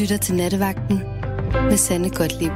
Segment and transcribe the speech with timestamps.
[0.00, 0.98] lytter til Nattevagten
[1.52, 2.52] med Sande Godtlib.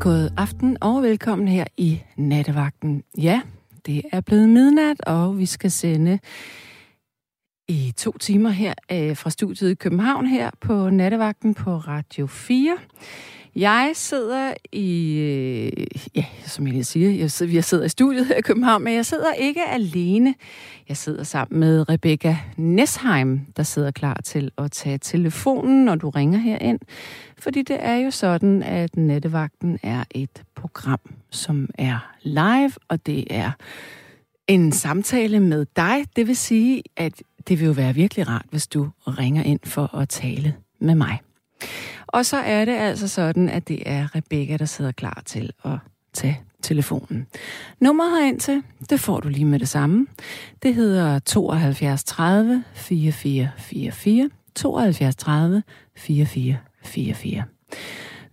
[0.00, 3.02] God aften og velkommen her i Nattevagten.
[3.18, 3.40] Ja,
[3.86, 6.18] det er blevet midnat, og vi skal sende
[7.68, 12.76] i to timer her øh, fra studiet i København her på Nattevagten på Radio 4.
[13.56, 15.86] Jeg sidder i, øh,
[16.16, 18.94] ja, som jeg lige siger, jeg sidder, jeg sidder i studiet her i København, men
[18.94, 20.34] jeg sidder ikke alene.
[20.88, 26.10] Jeg sidder sammen med Rebecca Nesheim, der sidder klar til at tage telefonen, når du
[26.10, 26.78] ringer herind.
[27.38, 31.00] Fordi det er jo sådan, at Nattevagten er et program,
[31.30, 33.50] som er live, og det er
[34.48, 36.04] en samtale med dig.
[36.16, 39.94] Det vil sige, at det vil jo være virkelig rart, hvis du ringer ind for
[39.94, 41.20] at tale med mig.
[42.06, 45.78] Og så er det altså sådan, at det er Rebecca, der sidder klar til at
[46.12, 47.26] tage telefonen.
[47.80, 50.06] Nummeret herind til, det får du lige med det samme.
[50.62, 54.30] Det hedder 72 30 4444.
[54.54, 55.62] 72 30
[55.96, 57.44] 4444.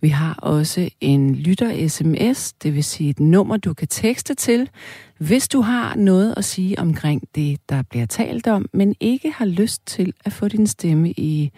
[0.02, 4.70] Vi har også en lytter-sms, det vil sige et nummer, du kan tekste til,
[5.18, 9.44] hvis du har noget at sige omkring det, der bliver talt om, men ikke har
[9.44, 11.50] lyst til at få din stemme i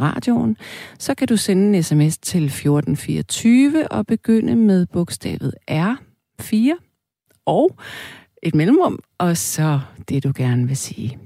[0.00, 0.56] radioen,
[0.98, 6.72] så kan du sende en sms til 1424 og begynde med bogstavet R4
[7.46, 7.76] og
[8.42, 11.18] et mellemrum, og så det, du gerne vil sige.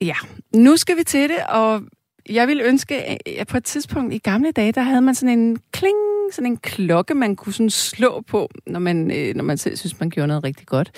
[0.00, 0.16] Ja,
[0.54, 1.82] nu skal vi til det, og
[2.30, 2.94] jeg vil ønske,
[3.38, 5.96] at på et tidspunkt i gamle dage, der havde man sådan en kling,
[6.32, 10.00] sådan en klokke, man kunne sådan slå på, når man, øh, når man selv synes,
[10.00, 10.92] man gjorde noget rigtig godt.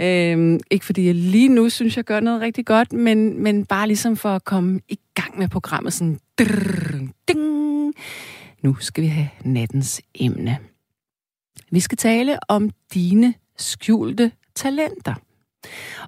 [0.00, 3.86] Øhm, ikke fordi jeg lige nu synes, jeg gør noget rigtig godt, men, men bare
[3.86, 5.92] ligesom for at komme i gang med programmet.
[5.92, 7.94] Sådan, drrr, ding.
[8.62, 10.58] Nu skal vi have nattens emne.
[11.70, 15.14] Vi skal tale om dine skjulte talenter.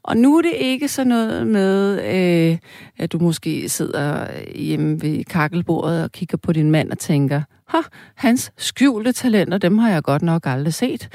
[0.03, 2.59] Og nu er det ikke så noget med, øh,
[2.99, 7.79] at du måske sidder hjemme ved kakkelbordet og kigger på din mand og tænker, ha,
[8.15, 11.09] hans skjulte talenter, dem har jeg godt nok aldrig set.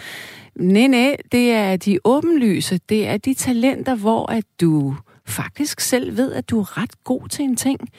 [0.55, 2.79] Nej, nej, det er de åbenlyse.
[2.89, 4.95] Det er de talenter, hvor at du
[5.27, 7.89] faktisk selv ved, at du er ret god til en ting.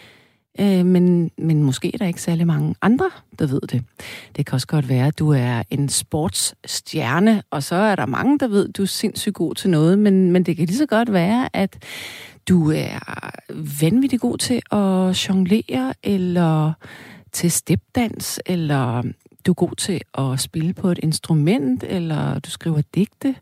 [0.61, 3.84] Øh, men, men måske er der ikke særlig mange andre, der ved det.
[4.37, 8.38] Det kan også godt være, at du er en sportsstjerne, og så er der mange,
[8.38, 10.87] der ved, at du er sindssygt god til noget, men, men det kan lige så
[10.87, 11.84] godt være, at
[12.49, 12.99] du er
[13.81, 16.72] vanvittigt god til at jonglere, eller
[17.32, 19.03] til stepdans, eller
[19.47, 23.34] du er god til at spille på et instrument, eller du skriver digte.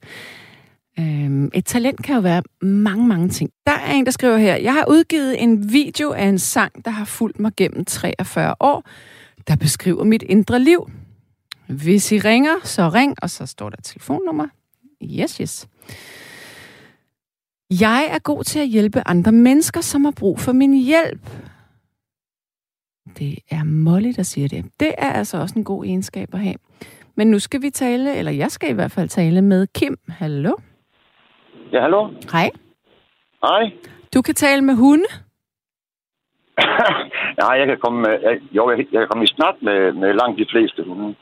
[1.00, 3.50] Øhm, et talent kan jo være mange, mange ting.
[3.66, 6.90] Der er en, der skriver her, jeg har udgivet en video af en sang, der
[6.90, 8.84] har fulgt mig gennem 43 år,
[9.48, 10.90] der beskriver mit indre liv.
[11.68, 14.46] Hvis I ringer, så ring, og så står der telefonnummer.
[15.02, 15.68] Yes, yes.
[17.80, 21.30] Jeg er god til at hjælpe andre mennesker, som har brug for min hjælp.
[23.18, 24.64] Det er Molly, der siger det.
[24.80, 26.54] Det er altså også en god egenskab at have.
[27.16, 29.98] Men nu skal vi tale, eller jeg skal i hvert fald tale med Kim.
[30.08, 30.52] Hallo?
[31.72, 32.10] Ja, hallo?
[32.32, 32.50] Hej.
[33.42, 33.72] Hej.
[34.14, 35.10] Du kan tale med hunde?
[37.42, 40.10] Nej, jeg kan komme, med, jeg, jo, jeg, jeg kan komme i snak med, med
[40.20, 41.14] langt de fleste hunde.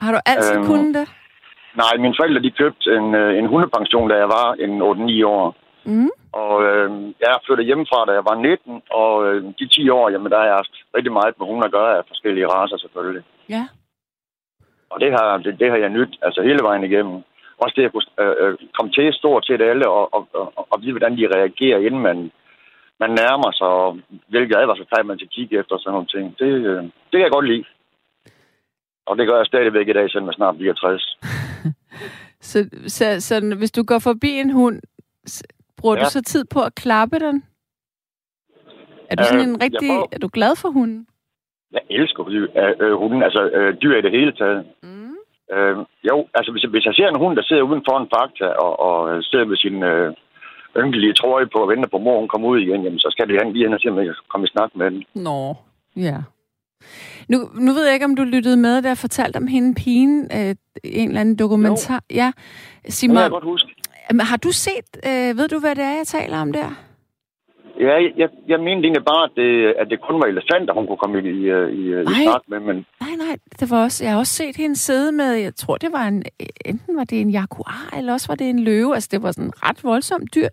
[0.00, 1.06] Har du altid øhm, kunnet det?
[1.82, 5.56] Nej, mine forældre de købte en, øh, en hundepension, da jeg var en 8-9 år.
[5.84, 6.10] Mm.
[6.32, 10.30] Og øh, jeg flyttede hjemmefra, da jeg var 19, og øh, de 10 år, jamen,
[10.32, 13.24] der har jeg haft rigtig meget med hunde at gøre af forskellige raser selvfølgelig.
[13.48, 13.64] Ja.
[14.90, 17.22] Og det har, det, det har jeg nyt, altså hele vejen igennem.
[17.62, 20.76] Også det at kunne øh, øh komme til stort set alle og, og, og, og
[20.82, 22.18] vide, hvordan de reagerer, inden man,
[23.00, 26.38] man nærmer sig, og hvilke advarselstegn man skal kigge efter og sådan nogle ting.
[26.38, 27.64] Det, øh, det kan jeg godt lide.
[29.06, 31.18] Og det gør jeg stadigvæk i dag, selvom jeg snart bliver 60.
[32.50, 34.76] så, så, så hvis du går forbi en hund,
[35.78, 36.04] bruger ja.
[36.04, 37.44] du så tid på at klappe den?
[39.10, 39.88] Er du sådan øh, en rigtig...
[39.88, 40.08] Får...
[40.12, 41.06] Er du glad for hunden?
[41.72, 44.66] Jeg elsker øh, øh, hunden, altså øh, dyr i det hele taget.
[44.82, 45.01] Mm.
[45.54, 45.76] Øh,
[46.10, 48.72] jo, altså hvis, hvis jeg ser en hund, der sidder uden for en fakta og,
[48.86, 48.96] og
[49.28, 50.08] sidder med sin øh,
[50.80, 53.52] ynkelige trøje på og venter på mor, hun kommer ud igen, jamen, så skal det
[53.52, 55.02] lige hen og se, om jeg kan komme i snak med den.
[55.14, 55.56] Nå,
[55.96, 56.18] ja.
[57.28, 60.30] Nu, nu ved jeg ikke, om du lyttede med, da jeg fortalte om hende pigen,
[60.36, 60.54] øh,
[60.84, 62.00] en eller anden dokumentar.
[62.10, 62.16] Jo.
[62.16, 62.32] Ja,
[62.88, 63.68] Sig mig, det kan jeg godt huske.
[64.20, 66.70] Har du set, øh, ved du, hvad det er, jeg taler om der?
[67.86, 69.50] Ja, jeg, jeg mente egentlig bare, at det,
[69.80, 71.44] at det kun var elefanter, hun kunne komme i, i,
[71.80, 72.60] i, i snak med.
[72.60, 72.76] Men...
[73.04, 75.90] Nej, nej, det var også, jeg har også set hende sidde med, jeg tror, det
[75.92, 76.24] var en,
[76.64, 78.94] enten var det en jaguar, eller også var det en løve.
[78.94, 80.48] Altså, det var sådan ret voldsomt dyr.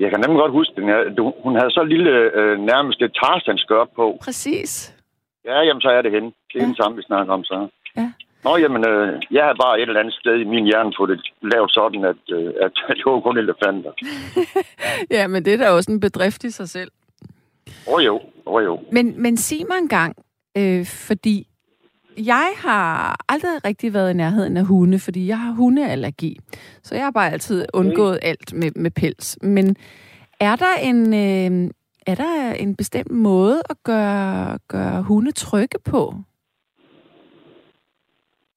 [0.00, 0.84] Jeg kan nemlig godt huske den.
[1.44, 3.58] Hun havde så lille, øh, nærmest et tarzan
[3.96, 4.18] på.
[4.24, 4.96] Præcis.
[5.44, 6.26] Ja, jamen, så er det hende.
[6.52, 6.66] Det er ja.
[6.66, 7.68] den samme, vi snakker om så.
[7.96, 8.12] Ja.
[8.44, 11.20] Nå, jamen, øh, jeg har bare et eller andet sted i min hjerne fået det
[11.52, 13.92] lavet sådan, at, øh, at det var kun elefanter.
[15.16, 16.90] ja, men det er da også en bedrift i sig selv.
[17.86, 18.80] Åh oh, jo, oh, jo.
[18.92, 20.16] Men, men sig mig engang,
[20.56, 21.46] øh, fordi
[22.16, 26.38] jeg har aldrig rigtig været i nærheden af hunde, fordi jeg har hundeallergi.
[26.82, 28.28] Så jeg har bare altid undgået okay.
[28.28, 29.38] alt med, med pels.
[29.42, 29.76] Men
[30.40, 31.70] er der en, øh,
[32.06, 36.14] er der en bestemt måde at gøre, gøre hunde trygge på?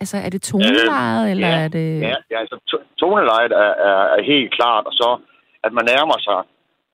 [0.03, 1.88] Altså, er det tonelejet, øh, eller ja, er det...
[2.01, 2.57] Ja, ja altså,
[3.01, 5.09] tonelejet er, er, er helt klart, og så,
[5.65, 6.39] at man nærmer sig,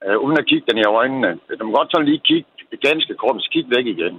[0.05, 1.31] øh, uden at kigge den i øjnene.
[1.59, 2.49] Man må godt så lige kigge
[2.89, 4.15] ganske kort, så kigge væk igen.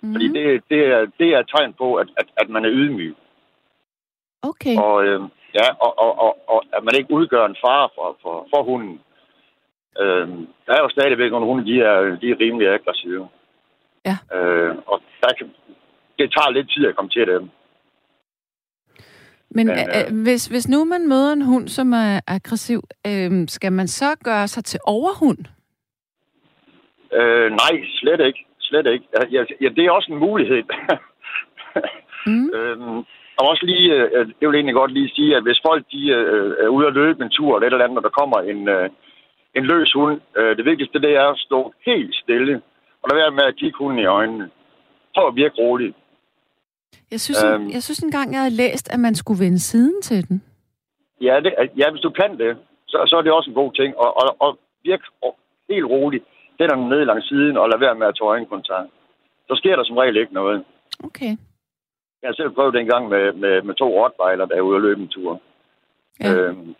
[0.00, 0.12] Mm.
[0.14, 3.16] Fordi det, det, er, det er et tegn på, at, at, at man er ydmyg.
[4.50, 4.76] Okay.
[4.84, 5.20] Og, øh,
[5.58, 9.00] ja, og, og, og, og at man ikke udgør en fare for, for, for hunden.
[10.02, 10.28] Øh,
[10.66, 13.28] der er jo stadigvæk nogle hunde, de er, de er rimelig aggressive.
[14.08, 14.16] Ja.
[14.36, 15.46] Øh, og der kan,
[16.18, 17.50] det tager lidt tid at komme til dem.
[19.50, 23.72] Men, Men øh, hvis, hvis nu man møder en hund, som er aggressiv, øh, skal
[23.72, 25.38] man så gøre sig til overhund?
[27.12, 29.06] Øh, nej, slet ikke slet ikke.
[29.34, 30.62] Ja, ja, det er også en mulighed.
[32.26, 32.50] mm.
[32.58, 32.98] øhm,
[33.38, 36.64] og også lige, øh, det vil egentlig godt lige sige, at hvis folk de, øh,
[36.64, 38.88] er ude at løbe en tur eller et eller andet, og der kommer en, øh,
[39.58, 42.54] en løs hund, øh, det vigtigste det er at stå helt stille,
[43.02, 44.50] og lade være med at kigge hunden i øjnene.
[45.14, 45.96] Prøv at virke roligt.
[47.10, 50.02] Jeg synes, øhm, en, jeg synes engang, jeg har læst, at man skulle vende siden
[50.02, 50.42] til den.
[51.20, 52.56] Ja, det, ja hvis du kan det,
[52.86, 53.96] så, så er det også en god ting.
[53.96, 55.04] Og, og, og virke
[55.68, 56.24] helt roligt
[56.58, 58.90] den ned langs siden og lader være med at tage øjenkontakt.
[59.48, 60.64] Så sker der som regel ikke noget.
[61.04, 61.32] Okay.
[62.20, 64.76] Jeg har selv prøvet det en gang med, med, med to rottweiler, der er ude
[64.76, 65.40] at løbe en tur.
[66.20, 66.34] Ja.
[66.34, 66.74] Øhm,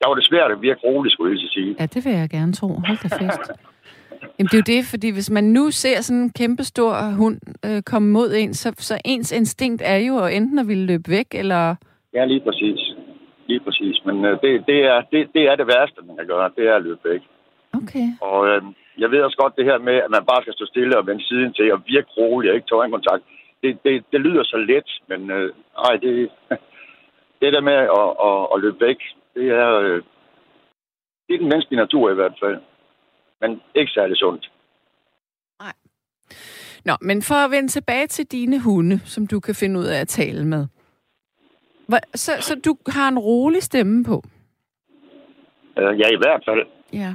[0.00, 1.76] der var det svært at virke roligt, skulle jeg sige.
[1.80, 2.68] Ja, det vil jeg gerne tro.
[2.68, 3.50] Hold da fest.
[4.38, 7.38] Jamen, det er jo det, fordi hvis man nu ser sådan en kæmpe stor hund
[7.66, 11.10] øh, komme mod en, så, så ens instinkt er jo at enten at ville løbe
[11.10, 11.74] væk, eller...
[12.14, 12.80] Ja, lige præcis.
[13.46, 13.96] Lige præcis.
[14.06, 16.50] Men øh, det, det, er, det, det er det værste, man kan gøre.
[16.56, 17.22] Det er at løbe væk.
[17.80, 18.06] Okay.
[18.20, 18.62] Og øh,
[18.98, 21.24] jeg ved også godt det her med, at man bare skal stå stille og vende
[21.28, 23.24] siden til og virke roligt og ikke tage kontakt.
[23.62, 25.52] Det, det, det lyder så let, men øh,
[25.86, 26.30] ej, det,
[27.40, 29.00] det der med at, at, at løbe væk,
[29.34, 30.02] det er, øh,
[31.26, 32.58] det er den menneskelige natur i hvert fald.
[33.44, 34.50] Men ikke særlig sundt.
[35.60, 35.72] Nej.
[36.84, 40.00] Nå, men for at vende tilbage til dine hunde, som du kan finde ud af
[40.00, 40.66] at tale med.
[42.14, 44.22] Så, så du har en rolig stemme på?
[45.78, 46.66] Øh, ja, i hvert fald.
[46.92, 47.14] Ja.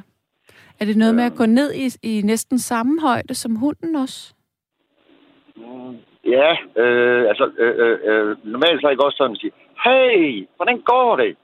[0.79, 4.33] Er det noget med at gå ned i, i næsten samme højde som hunden også?
[5.55, 6.51] Mm, ja,
[6.81, 9.51] øh, altså øh, øh, øh normalt så er jeg også sådan at sige,
[9.85, 11.35] hey, hvordan går det?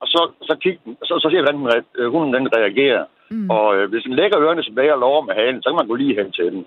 [0.00, 3.04] Og så, så, kig, så, så ser vi, hvordan den, øh, hunden den reagerer.
[3.30, 3.50] Mm.
[3.50, 5.94] Og øh, hvis den lægger ørerne tilbage og lover med halen, så kan man gå
[5.94, 6.66] lige hen til den.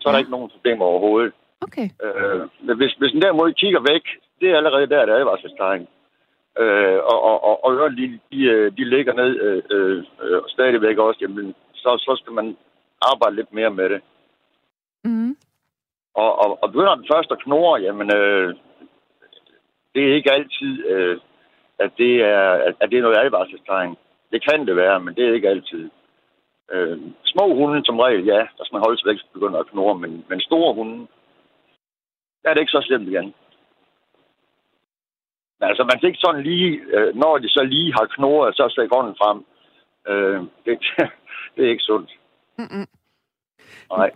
[0.00, 0.12] Så er ja.
[0.12, 1.32] der ikke nogen problemer overhovedet.
[1.60, 1.88] Okay.
[2.04, 2.40] Øh,
[2.76, 4.04] hvis, hvis den derimod kigger væk,
[4.40, 5.86] det er allerede der, der er advarselstegn
[6.62, 7.18] øh, og,
[7.48, 11.90] og, og ørerne, de, de, øh, de ligger ned øh, øh, stadigvæk også, jamen, så,
[11.98, 12.56] så skal man
[13.00, 14.00] arbejde lidt mere med det.
[15.04, 15.36] Mm.
[16.14, 18.54] Og, og, og begynder den først at knurre, jamen, øh,
[19.94, 21.18] det er ikke altid, øh,
[21.78, 23.96] at, det er, at, at det er noget advarselstegn.
[24.32, 25.90] Det kan det være, men det er ikke altid.
[26.72, 29.98] Øh, små hunde som regel, ja, der skal man holde sig væk, begynder at knurre,
[29.98, 31.06] men, men store hunde,
[32.42, 33.34] der er det ikke så slemt igen.
[35.60, 39.16] Altså, man ikke sådan lige, øh, når de så lige har knurret, så stikker hånden
[39.22, 39.38] frem.
[40.10, 40.78] Øh, det,
[41.54, 42.10] det er ikke sundt.
[42.58, 42.86] Mm-mm.
[43.96, 44.10] Nej.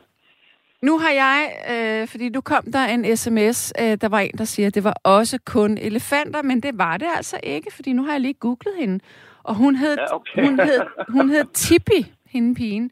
[0.82, 1.38] Nu har jeg,
[1.72, 4.84] øh, fordi nu kom der en sms, øh, der var en, der siger, at det
[4.84, 8.34] var også kun elefanter, men det var det altså ikke, fordi nu har jeg lige
[8.34, 9.00] googlet hende.
[9.42, 10.44] Og hun hed, ja, okay.
[10.46, 12.90] hun hed, hun hed Tippi, hende pigen.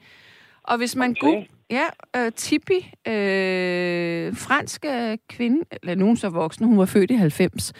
[0.63, 1.21] Og hvis man okay.
[1.21, 1.87] googler, Ja,
[2.19, 4.87] uh, Tippi, uh, fransk
[5.29, 7.73] kvinde, eller nogen så voksen, hun var født i 90.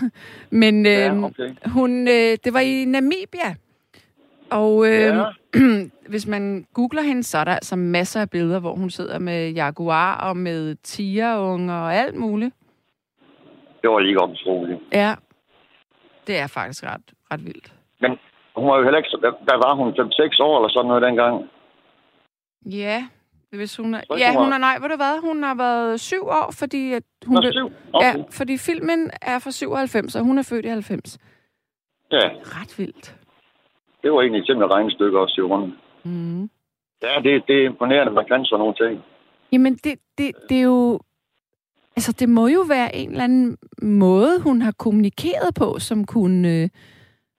[0.50, 1.54] Men uh, ja, okay.
[1.66, 3.54] hun, uh, det var i Namibia.
[4.50, 5.24] Og uh, ja.
[6.12, 9.50] hvis man googler hende, så er der altså masser af billeder, hvor hun sidder med
[9.50, 12.54] jaguar og med tigerunger og alt muligt.
[13.82, 14.78] Det var lige utroligt.
[14.92, 15.14] Ja,
[16.26, 17.74] det er faktisk ret, ret vildt.
[18.00, 18.10] Men
[18.58, 21.34] hun var jo heller ikke, der, der var hun 5-6 år eller sådan noget dengang.
[22.82, 22.98] Ja,
[23.50, 26.48] hvis hun er, ja, hun er, nej, ved du hvad, hun har været syv år,
[26.58, 27.34] fordi at hun...
[27.34, 27.72] Nå, syv?
[27.92, 28.06] Okay.
[28.06, 31.18] Ja, fordi filmen er fra 97, og hun er født i 90.
[32.12, 32.28] Ja.
[32.56, 33.16] Ret vildt.
[34.02, 35.74] Det var egentlig simpelthen regnestykke også, Simon.
[36.04, 36.50] Mm.
[37.02, 39.04] Ja, det, det er imponerende, man kan sådan nogle ting.
[39.52, 41.00] Jamen, det, det, det er jo...
[41.96, 46.48] Altså, det må jo være en eller anden måde, hun har kommunikeret på, som kunne,
[46.48, 46.68] øh,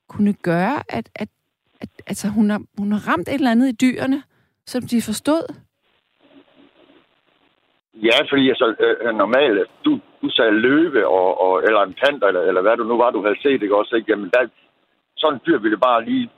[0.10, 1.30] kunne gøre, at, at,
[1.82, 4.24] at altså, hun, har, hun har ramt et eller andet i dyrene,
[4.66, 5.44] som de forstod.
[7.94, 12.42] Ja, fordi altså, øh, normalt, du, du sagde løve, og, og, eller en panter, eller,
[12.42, 13.96] eller hvad du nu var, du havde set, ikke også?
[13.96, 14.12] Ikke?
[14.12, 14.48] Jamen, der,
[15.18, 16.30] sådan en dyr ville bare lige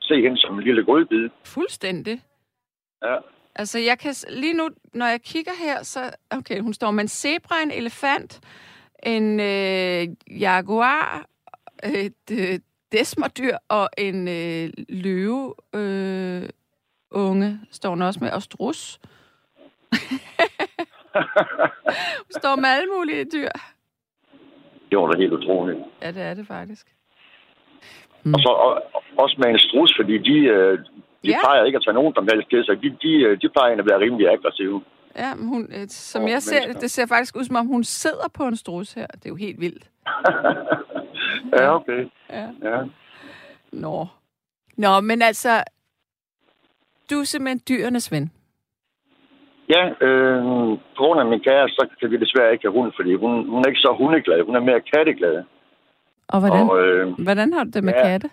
[0.00, 1.28] se hende som en lille grødbid.
[1.44, 2.22] Fuldstændig.
[3.04, 3.16] Ja.
[3.54, 6.00] Altså, jeg kan lige nu, når jeg kigger her, så...
[6.30, 8.40] Okay, hun står med en zebra, en elefant,
[9.02, 10.08] en øh,
[10.40, 11.26] jaguar,
[11.84, 12.58] et øh,
[12.92, 16.42] desmerdyr og en øh, løve øh,
[17.10, 19.00] unge står hun også med, og strus.
[22.26, 23.48] hun står med alle mulige dyr.
[24.90, 25.78] Det var da helt utroligt.
[26.02, 26.86] Ja, det er det faktisk.
[28.22, 28.34] Mm.
[28.34, 28.82] Og så og,
[29.18, 30.84] også med en strus, fordi de, øh, de
[31.24, 31.38] Ja.
[31.44, 32.82] plejer ikke at tage nogen som helst til sig.
[32.82, 34.82] De, de, øh, de plejer at være rimelig aggressive.
[35.16, 37.84] Ja, men hun, øh, som jeg ser det, det ser faktisk ud, som om hun
[37.84, 39.06] sidder på en strus her.
[39.06, 39.84] Det er jo helt vildt.
[41.52, 42.08] ja, okay.
[42.30, 42.46] Ja.
[42.62, 42.78] Ja.
[43.72, 44.06] Nå.
[44.76, 45.50] Nå, men altså,
[47.10, 48.32] du er simpelthen dyrenes ven.
[49.68, 50.42] Ja, øh,
[50.96, 53.60] på grund af min kæreste, så kan vi desværre ikke have hund, fordi hun, hun
[53.62, 54.42] er ikke så hundeglad.
[54.42, 55.42] Hun er mere katteglad.
[56.28, 58.02] Og hvordan, Og, øh, hvordan har du det med ja.
[58.02, 58.30] katte?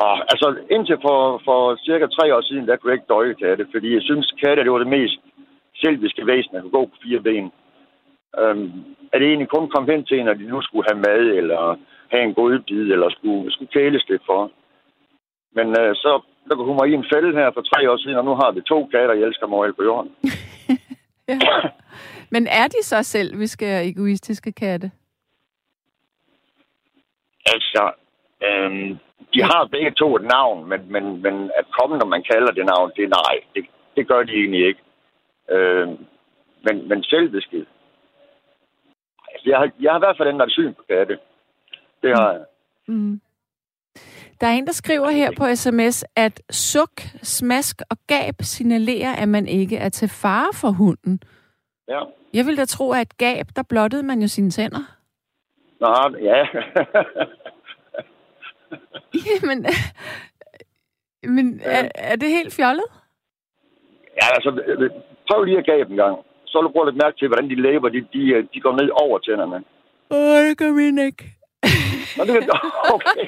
[0.00, 3.64] og, altså, indtil for, for cirka tre år siden, der kunne jeg ikke døje katte,
[3.72, 5.20] fordi jeg synes, katte det var det mest
[5.82, 7.52] selviske væsen, at kunne gå på fire ben.
[8.40, 11.76] Øhm, at det egentlig kun kom hen til, når de nu skulle have mad, eller
[12.12, 14.50] have en god bid, eller skulle, skulle kæles lidt for.
[15.56, 18.24] Men øh, så lukkede hun mig i en fælde her for tre år siden, og
[18.24, 20.10] nu har vi to katter, jeg elsker mig på jorden.
[21.28, 21.38] Ja.
[22.30, 24.90] Men er de så selv, vi skal egoistiske katte?
[27.46, 27.92] Altså,
[28.44, 28.98] øhm,
[29.34, 32.66] de har begge to et navn, men, men, men at komme, når man kalder det
[32.66, 33.34] navn, det er nej.
[33.54, 33.64] Det,
[33.96, 34.80] det gør de egentlig ikke.
[35.50, 35.96] Øhm,
[36.64, 37.66] men, men selviske.
[39.42, 41.18] Altså, jeg, har, jeg har i hvert fald ændret syn på katte.
[42.02, 42.44] Det har jeg.
[42.88, 43.20] Mm.
[44.40, 49.28] Der er en, der skriver her på sms, at suk, smask og gab signalerer, at
[49.28, 51.22] man ikke er til fare for hunden.
[51.88, 52.00] Ja.
[52.34, 54.96] Jeg vil da tro, at et gab, der blottede man jo sine tænder.
[55.80, 56.46] Nå, ja.
[59.26, 59.66] Jamen,
[61.22, 62.84] men er, er det helt fjollet?
[64.16, 64.50] ja, altså,
[65.30, 66.18] prøv lige at gabe en gang.
[66.52, 68.72] Så vil du prøve lidt mærke til, hvordan de læber, de, de, øh, de går
[68.80, 69.64] ned over tænderne.
[70.10, 71.24] Åh, det gør min ikke.
[72.16, 72.50] Nå, det
[72.96, 73.20] okay.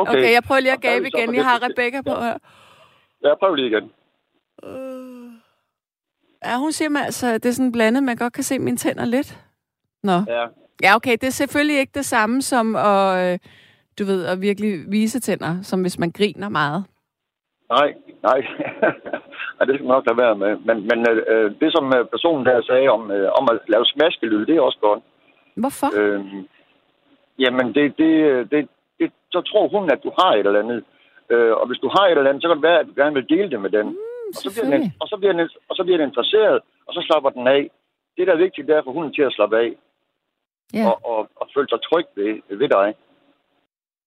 [0.00, 0.12] okay.
[0.12, 1.34] Okay, jeg prøver lige at gabe igen.
[1.34, 2.36] Jeg har Rebecca på her.
[3.24, 3.84] Ja, prøv lige igen.
[4.64, 5.32] Øh.
[6.44, 8.76] Ja, hun siger mig altså, at det er sådan blandet, man godt kan se mine
[8.76, 9.38] tænder lidt.
[10.02, 10.12] Nå.
[10.12, 10.46] Ja.
[10.82, 13.38] Ja, okay, det er selvfølgelig ikke det samme som at, øh,
[13.98, 16.84] du ved, at virkelig vise tænder, som hvis man griner meget.
[17.70, 18.40] Nej, nej.
[19.60, 20.52] ja, det skal man nok lade være med.
[20.68, 20.98] Men, men
[21.32, 24.60] øh, det, som øh, personen der sagde om, øh, om at lave smaskelyd, det er
[24.60, 25.02] også godt.
[25.62, 25.88] Hvorfor?
[26.00, 26.20] Øh,
[27.38, 28.10] jamen, det, det,
[28.50, 30.84] det, det, så tror hun, at du har et eller andet.
[31.32, 33.14] Øh, og hvis du har et eller andet, så kan det være, at du gerne
[33.18, 33.86] vil dele det med den.
[33.86, 36.92] Mm, og, så bliver den og, så bliver den, og så bliver den interesseret, og
[36.94, 37.62] så slapper den af.
[38.16, 39.70] Det, der er vigtigt, det er for hunden til at slappe af
[40.74, 40.86] Ja.
[40.88, 42.94] og, og, og føle sig tryg ved, ved dig.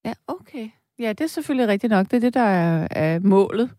[0.04, 0.66] ja, okay.
[0.98, 2.06] Ja, det er selvfølgelig rigtigt nok.
[2.10, 3.70] Det er det, der er, er målet.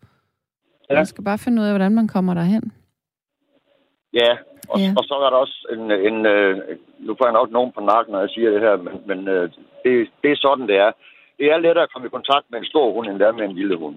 [0.90, 0.94] Ja.
[0.94, 2.72] Man skal bare finde ud af, hvordan man kommer derhen.
[4.12, 4.30] Ja,
[4.68, 4.94] og, Ja.
[4.98, 5.90] og så er der også en...
[6.08, 6.56] en øh,
[6.98, 9.50] nu får jeg nok nogen på nakken, når jeg siger det her, men, men øh,
[9.84, 10.92] det, det er sådan, det er.
[11.38, 13.44] Det er lettere at komme i kontakt med en stor hund, end det er med
[13.44, 13.96] en lille hund.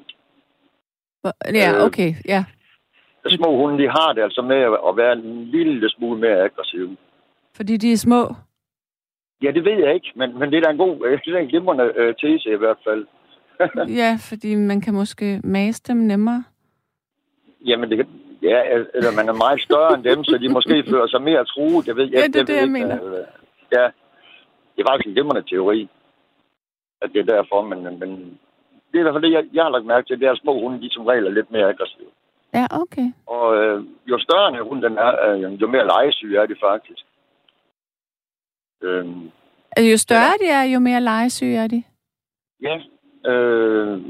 [1.53, 2.43] Ja, Øh, okay, ja.
[3.29, 4.57] De små hunde, de har det altså med
[4.89, 6.97] at være en lille smule mere aggressive.
[7.55, 8.35] Fordi de er små.
[9.43, 11.47] Ja, det ved jeg ikke, men, men det er da en god, det er en
[11.47, 13.07] glimrende øh, tese i hvert fald.
[14.01, 16.43] Ja, fordi man kan måske mase dem nemmere.
[17.65, 18.57] Jamen, det, kan- ja,
[18.93, 21.87] eller man er meget større end dem, så de måske føler sig mere truet.
[21.87, 22.95] Jeg ved, jeg, Ja, det er jeg det, jeg ikke, mener.
[22.99, 23.25] hvad-
[23.77, 23.83] ja,
[24.73, 25.89] det er faktisk en glimrende teori,
[27.01, 28.09] at det er derfor, men, men
[28.89, 30.37] det er i hvert fald det, jeg, jeg har lagt mærke til, det er, at
[30.43, 32.09] små hunde, de som regel er lidt mere aggressive.
[32.53, 33.07] Ja, okay.
[33.27, 37.05] Og øh, jo større en hund den er, øh, jo mere legesyge er de faktisk.
[38.83, 39.31] Øhm,
[39.71, 41.83] Altså, jo større de er, jo mere legesyge er de.
[42.61, 42.75] ja,
[43.31, 44.01] øh,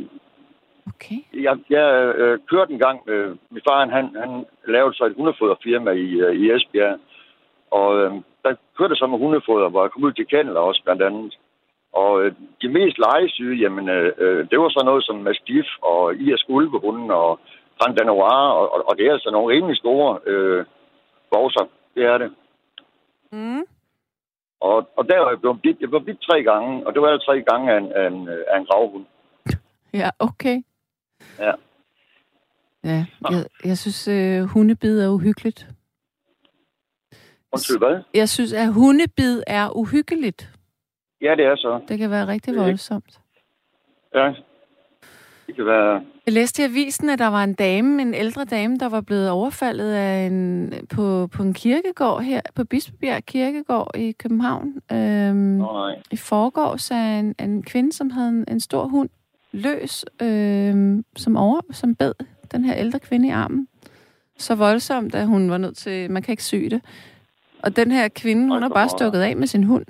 [0.89, 1.21] Okay.
[1.33, 5.91] jeg, jeg øh, kørte en gang, øh, min far han, han lavede så et hundefoderfirma
[5.91, 6.99] i, øh, i Esbjerg,
[7.71, 8.11] og øh,
[8.43, 11.37] der kørte så med hundefoder, hvor jeg kom ud til kendeler også blandt andet.
[11.93, 12.31] Og øh,
[12.61, 17.11] de mest legesyge, jamen, øh, øh, det var så noget som Mastiff og irsk ulvehunden
[17.11, 17.39] og
[17.79, 20.65] Grand Danois, og, og, og det er altså nogle rimelig store øh,
[21.31, 21.65] bokser.
[21.95, 22.31] Det er det.
[23.31, 23.63] Mm.
[24.61, 27.07] Og, og der var jeg blevet bidt, jeg blev bidt tre gange, og det var
[27.07, 29.05] altså tre gange af en, af en, af en gravhund.
[29.93, 30.57] Ja, okay.
[31.39, 31.51] Ja.
[32.83, 35.67] Ja, jeg, jeg synes, øh, hundebid er uhyggeligt.
[37.53, 38.01] Undskyld, hvad?
[38.13, 40.49] Jeg synes, at hundebid er uhyggeligt.
[41.21, 41.81] Ja, det er så.
[41.87, 43.19] Det kan være rigtig Det ikke- voldsomt.
[44.15, 44.33] Ja.
[45.47, 46.01] Det kan være...
[46.25, 49.29] Jeg læste i avisen, at der var en dame, en ældre dame, der var blevet
[49.29, 54.67] overfaldet af en, på, på en kirkegård her, på Bispebjerg Kirkegård i København.
[54.91, 56.01] Øhm, Nå, nej.
[56.11, 59.09] I forgårs af en, en kvinde, som havde en, en stor hund.
[59.51, 62.13] Løs, øh, som over, som bed
[62.51, 63.67] den her ældre kvinde i armen.
[64.37, 66.81] Så voldsomt, at hun var nødt til, man kan ikke sy det.
[67.63, 69.85] Og den her kvinde, hun har bare stukket af med sin hund.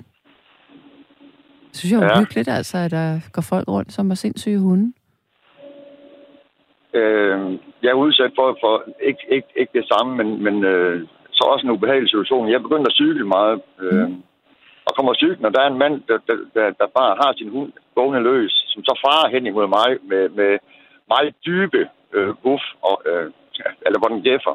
[1.68, 2.16] Det synes jeg er ja.
[2.16, 4.92] uhyggeligt, altså, at der går folk rundt, som har sindssyge hunde.
[6.94, 11.44] Øh, jeg er udsat for, for ikke, ikke, ikke det samme, men, men øh, så
[11.44, 12.48] også en ubehagelig situation.
[12.48, 13.60] Jeg er begyndt at cykle meget.
[13.80, 14.22] Øh, mm.
[14.90, 17.50] Og kommer cyklen, og der er en mand, der, der, der, der bare har sin
[17.56, 20.58] hund gående løs, som så farer hen imod mig med, med
[21.08, 21.82] meget dybe
[22.12, 23.26] øh, buff, og, øh,
[23.86, 24.54] eller hvor den gæffer.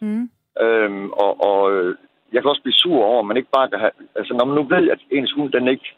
[0.00, 0.30] Mm.
[0.64, 1.96] Øhm, og, og øh,
[2.32, 3.94] jeg kan også blive sur over, at man ikke bare kan have...
[4.18, 5.88] Altså, når man nu ved, at ens hund, den ikke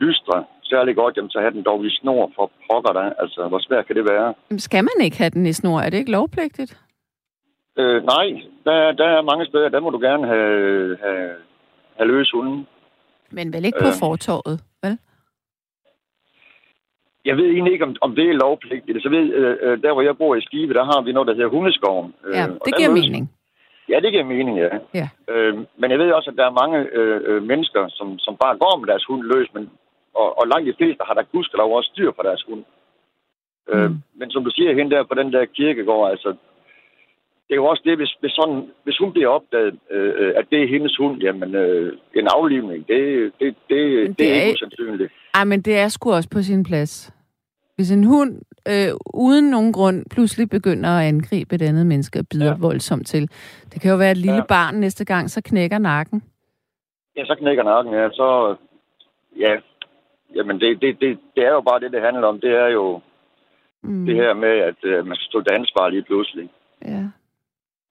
[0.00, 3.12] lystrer særlig godt, jamen, så have den dog i snor for pokker der.
[3.22, 4.34] Altså, hvor svært kan det være?
[4.58, 5.78] Skal man ikke have den i snor?
[5.80, 6.72] Er det ikke lovpligtigt?
[7.78, 8.26] Øh, nej,
[8.64, 11.30] der, der er mange steder, der må du gerne have, have,
[11.96, 12.66] have løs hunden.
[13.32, 14.98] Men vel ikke på øh, fortorvet, vel?
[17.24, 19.02] Jeg ved egentlig ikke, om, om det er lovpligtigt.
[19.02, 21.34] Så ved, øh, øh, der, hvor jeg bor i Skive, der har vi noget, der
[21.34, 22.14] hedder Hundeskoven.
[22.24, 23.24] Øh, ja, det giver løs, mening.
[23.88, 24.68] Ja, det giver mening, ja.
[24.94, 25.08] ja.
[25.32, 28.56] Øh, men jeg ved også, at der er mange øh, øh mennesker, som, som bare
[28.62, 29.70] går med deres hund løs, men,
[30.14, 32.62] og, og langt de fleste har der gudskelov også styr på deres hund.
[33.70, 33.84] Øh, mm.
[33.84, 36.34] Øh, men som du siger hen der på den der kirkegård, altså,
[37.46, 40.62] det er jo også det, hvis, hvis, sådan, hvis hun bliver opdaget, øh, at det
[40.62, 45.12] er hendes hund, jamen øh, en aflivning, det, det, det, det, det er ikke usandsynligt.
[45.34, 47.12] Ej, men det er sgu også på sin plads.
[47.76, 48.32] Hvis en hund
[48.68, 52.56] øh, uden nogen grund pludselig begynder at angribe et andet menneske og bider ja.
[52.60, 53.22] voldsomt til.
[53.72, 54.46] Det kan jo være et lille ja.
[54.48, 56.22] barn næste gang, så knækker nakken.
[57.16, 58.08] Ja, så knækker nakken, ja.
[58.10, 58.56] Så,
[59.38, 59.56] ja,
[60.34, 62.40] jamen det, det, det, det er jo bare det, det handler om.
[62.40, 63.00] Det er jo
[63.82, 64.06] mm.
[64.06, 66.50] det her med, at øh, man skal stå til ansvar lige pludselig.
[66.84, 67.04] Ja.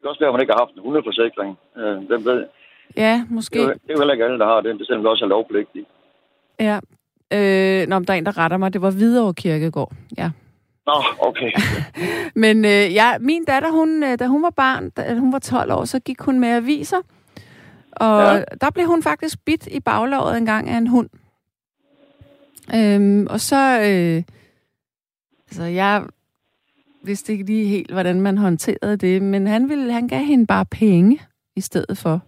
[0.01, 1.57] Det kan også at man ikke har haft en hundeforsikring.
[1.77, 2.45] Øh, hvem ved?
[2.97, 3.59] Ja, måske.
[3.59, 4.73] Det er, det er jo heller ikke alle, der har det.
[4.75, 5.87] Det er selvom det også er lovpligtigt.
[6.59, 6.79] Ja.
[7.33, 8.73] Øh, nå, der er en, der retter mig.
[8.73, 9.91] Det var Hvidovre Kirkegård.
[10.17, 10.29] Ja.
[10.85, 11.51] Nå, okay.
[12.43, 15.71] Men øh, ja, min datter, hun, øh, da hun var barn, da hun var 12
[15.71, 17.01] år, så gik hun med aviser.
[17.91, 18.43] Og ja.
[18.61, 21.09] der blev hun faktisk bit i baglåret en gang af en hund.
[22.75, 23.79] Øhm, og så...
[23.79, 24.23] Øh,
[25.47, 26.03] altså, jeg
[27.03, 30.65] vidste ikke lige helt, hvordan man håndterede det, men han, ville, han gav hende bare
[30.65, 31.19] penge
[31.55, 32.19] i stedet for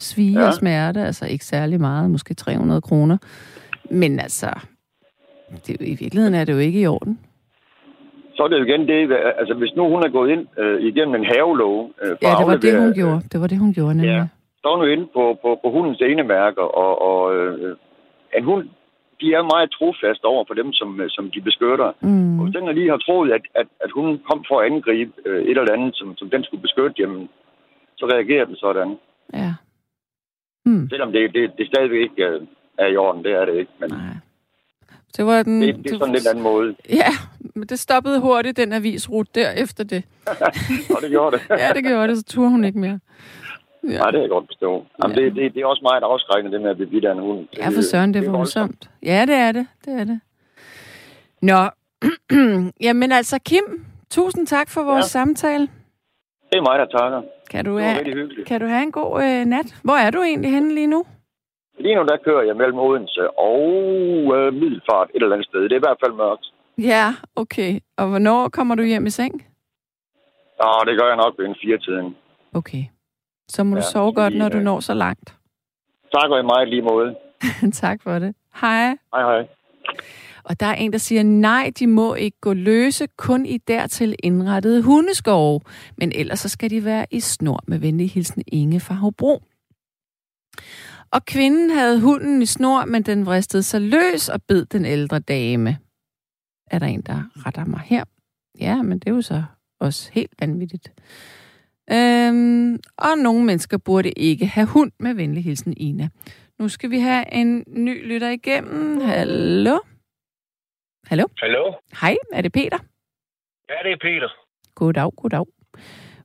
[0.00, 0.46] svige ja.
[0.46, 1.00] og smerte.
[1.00, 3.18] Altså ikke særlig meget, måske 300 kroner.
[3.90, 4.50] Men altså,
[5.66, 7.20] det, i virkeligheden er det jo ikke i orden.
[8.34, 11.14] Så er det jo igen det, altså hvis nu hun er gået ind øh, igennem
[11.14, 11.90] en havelov...
[12.02, 13.20] Øh, ja, det var det, hun gjorde.
[13.32, 14.10] Det var det, hun gjorde, nemlig.
[14.10, 14.26] Ja,
[14.62, 17.76] så er nu inde på, på, på hundens enemærker, og, og øh,
[18.38, 18.68] en hund,
[19.20, 21.92] de er meget trofast over for dem, som, øh, som de beskytter.
[22.00, 22.38] Mm.
[22.38, 25.42] Og hvis den lige har troet, at, at, at hun kom for at angribe øh,
[25.50, 27.28] et eller andet, som, som den skulle beskytte, jamen,
[27.98, 28.90] så reagerer den sådan.
[29.34, 29.54] Ja.
[30.66, 30.88] Mm.
[30.90, 32.40] Selvom det, det, det stadigvæk ikke øh,
[32.78, 33.72] er i orden, det er det ikke.
[33.80, 34.16] Men Nej.
[35.16, 35.62] Det var den...
[35.62, 36.76] Det, det er sådan en lidt anden måde.
[37.02, 37.10] Ja,
[37.54, 40.04] men det stoppede hurtigt, den avisrute der efter det.
[40.96, 41.42] og det gjorde det.
[41.62, 43.00] ja, det gjorde det, så turde hun ikke mere.
[43.90, 43.98] Ja.
[43.98, 44.86] Nej, det kan jeg godt forstå.
[45.02, 45.24] Jamen, ja.
[45.24, 47.46] det, det, det er også meget afskrækkende, det med at blive bidt af en hund.
[47.58, 48.90] Ja, for søren, det er voldsomt.
[49.02, 49.66] Ja, det er det.
[49.84, 50.20] Det er det.
[51.42, 51.60] Nå,
[52.86, 55.18] jamen altså, Kim, tusind tak for vores ja.
[55.18, 55.68] samtale.
[56.50, 57.22] Det er mig, der takker.
[57.50, 59.68] Kan du, have, kan du have en god øh, nat?
[59.84, 61.04] Hvor er du egentlig henne lige nu?
[61.78, 63.62] Lige nu, der kører jeg mellem Odense og
[64.36, 65.62] øh, Middelfart et eller andet sted.
[65.62, 66.46] Det er i hvert fald mørkt.
[66.78, 67.80] Ja, okay.
[67.96, 69.46] Og hvornår kommer du hjem i seng?
[70.62, 72.16] Ja, det gør jeg nok ved en fire tiden.
[72.54, 72.84] Okay.
[73.48, 75.34] Så må ja, du sove godt, når du når så langt.
[76.12, 77.14] Tak og i meget lige måde.
[77.82, 78.34] tak for det.
[78.60, 78.86] Hej.
[78.86, 79.48] Hej, hej.
[80.44, 84.16] Og der er en, der siger, nej, de må ikke gå løse, kun i dertil
[84.22, 85.60] indrettede hundeskove.
[85.98, 89.42] Men ellers så skal de være i snor med venlig hilsen Inge fra Hobro.
[91.10, 95.18] Og kvinden havde hunden i snor, men den vristede sig løs og bed den ældre
[95.18, 95.78] dame.
[96.70, 98.04] Er der en, der retter mig her?
[98.60, 99.44] Ja, men det er jo så
[99.80, 100.92] også helt vanvittigt.
[101.92, 106.08] Øhm, og nogle mennesker burde ikke have hund med venlig hilsen Ina.
[106.58, 109.00] Nu skal vi have en ny lytter igennem.
[109.00, 109.78] Hallo?
[111.06, 111.24] Hallo?
[111.42, 111.72] Hallo?
[112.00, 112.78] Hej, er det Peter?
[113.68, 114.28] Ja, det er Peter.
[114.74, 115.46] Goddag, goddag.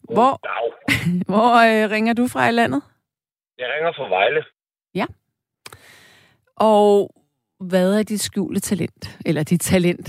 [0.03, 0.71] Hvor, goddag.
[1.31, 2.81] hvor øh, ringer du fra i landet?
[3.57, 4.43] Jeg ringer fra Vejle.
[4.95, 5.05] Ja.
[6.55, 7.09] Og
[7.69, 9.19] hvad er dit skjulte talent?
[9.25, 10.07] Eller dit talent?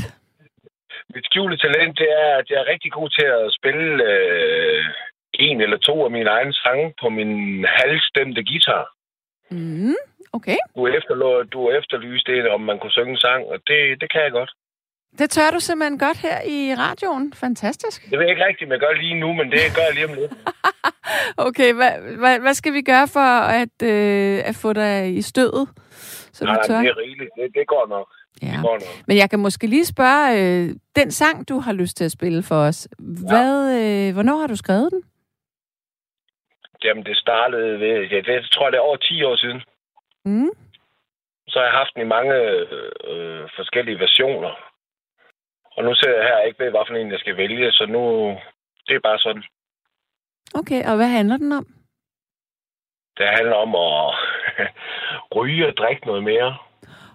[1.14, 4.84] Mit skjulte talent, det er, at jeg er rigtig god til at spille øh,
[5.34, 8.84] en eller to af mine egne sange på min halvstemte guitar.
[9.50, 9.94] Mm,
[10.32, 10.56] okay.
[10.76, 14.22] Du, efterlå, du efterlyste det, om man kunne synge en sang, og det, det kan
[14.22, 14.50] jeg godt.
[15.18, 17.32] Det tør du simpelthen godt her i radioen.
[17.32, 18.04] Fantastisk.
[18.10, 20.06] Det ved jeg ikke rigtigt, om jeg gør lige nu, men det gør jeg lige
[20.08, 20.32] om lidt.
[21.48, 25.68] okay, hvad, hvad, hvad skal vi gøre for at, øh, at få dig i stødet?
[26.32, 26.78] Så Nej, du tør?
[26.78, 27.30] det er rigeligt.
[27.36, 28.08] Det, det går nok.
[28.42, 28.46] Ja.
[28.46, 29.06] Det går nok.
[29.06, 32.42] Men jeg kan måske lige spørge, øh, den sang, du har lyst til at spille
[32.42, 35.02] for os, hvad, øh, hvornår har du skrevet den?
[36.84, 38.02] Jamen, det startede ved...
[38.10, 39.62] Ja, det tror jeg, det er over 10 år siden.
[40.24, 40.50] Mm.
[41.48, 44.52] Så har jeg haft den i mange øh, forskellige versioner.
[45.76, 48.02] Og nu sidder jeg her ikke ved, hvad for en jeg skal vælge, så nu...
[48.86, 49.44] Det er bare sådan.
[50.54, 51.66] Okay, og hvad handler den om?
[53.18, 54.14] Det handler om at
[55.36, 56.56] ryge og drikke noget mere.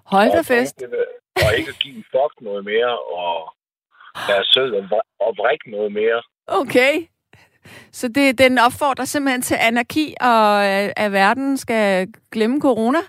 [0.05, 0.81] Hold da fest.
[0.81, 0.97] ikke-
[1.45, 3.53] Og ikke at give fuck noget mere, og
[4.29, 6.21] være sød og, og vrikke noget mere.
[6.47, 6.93] Okay.
[7.99, 13.01] Så det, den opfordrer simpelthen til anarki, og øh, at verden skal glemme corona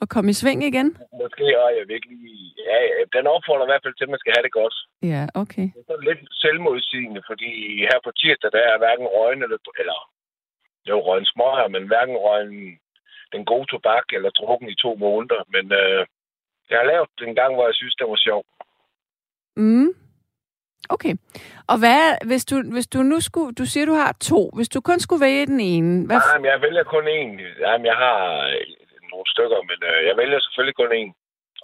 [0.00, 0.88] og komme i sving igen?
[1.22, 2.20] Måske er jeg virkelig...
[2.70, 4.76] Ja, ja, den opfordrer i hvert fald til, at man skal have det godt.
[5.12, 5.66] Ja, okay.
[5.74, 7.50] Det er sådan lidt selvmodsigende, fordi
[7.90, 9.58] her på tirsdag, der er hverken røgen eller...
[9.82, 9.98] eller
[10.82, 12.78] det er jo røgen småher, men hverken røgen
[13.34, 15.40] den gode tobak eller drukken i to måneder.
[15.54, 16.00] Men øh,
[16.70, 18.48] jeg har lavet det en gang, hvor jeg synes, det var sjovt.
[19.56, 19.90] Mm.
[20.94, 21.14] Okay.
[21.70, 24.50] Og hvad, hvis du, hvis du nu skulle, du siger, du har to.
[24.56, 27.30] Hvis du kun skulle vælge den ene, hvad, Nej, men jeg vælger kun én.
[27.64, 28.18] Jamen, jeg har
[28.52, 28.64] øh,
[29.12, 31.10] nogle stykker, men øh, jeg vælger selvfølgelig kun én.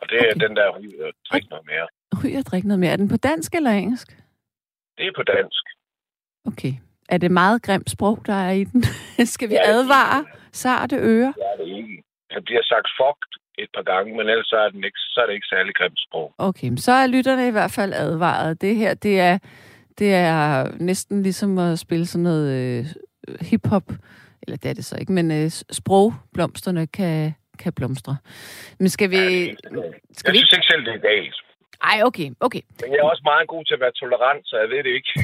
[0.01, 0.41] Og det er Okay.
[0.47, 1.87] den der ryge og drikke noget mere.
[2.25, 2.93] ryger og drikke noget mere?
[2.93, 4.09] Er den på dansk eller engelsk?
[4.99, 5.63] Det er på dansk.
[6.51, 6.73] Okay.
[7.09, 8.83] Er det meget grimt sprog, der er i den?
[9.35, 11.33] Skal vi Ja, det- advare sarte ører?
[11.33, 12.03] Det er det ikke.
[12.35, 15.27] Det bliver sagt fucked et par gange, men ellers så er, den ikke, så er
[15.27, 16.35] det ikke særlig grimt sprog.
[16.38, 18.61] Okay, men så er lytterne i hvert fald advaret.
[18.61, 19.38] Det her, det er,
[19.99, 22.85] det er næsten ligesom at spille sådan noget øh,
[23.41, 23.83] hip-hop.
[24.43, 28.17] Eller det er det så ikke, men øh, sprogblomsterne kan, kan blomstre.
[28.79, 29.17] Men skal vi...
[29.17, 29.93] Ja, det er.
[30.12, 31.35] Skal Jeg vi synes ikke selv, det er galt.
[31.83, 32.61] Ej, okay, okay.
[32.81, 35.12] Men jeg er også meget god til at være tolerant, så jeg ved det ikke.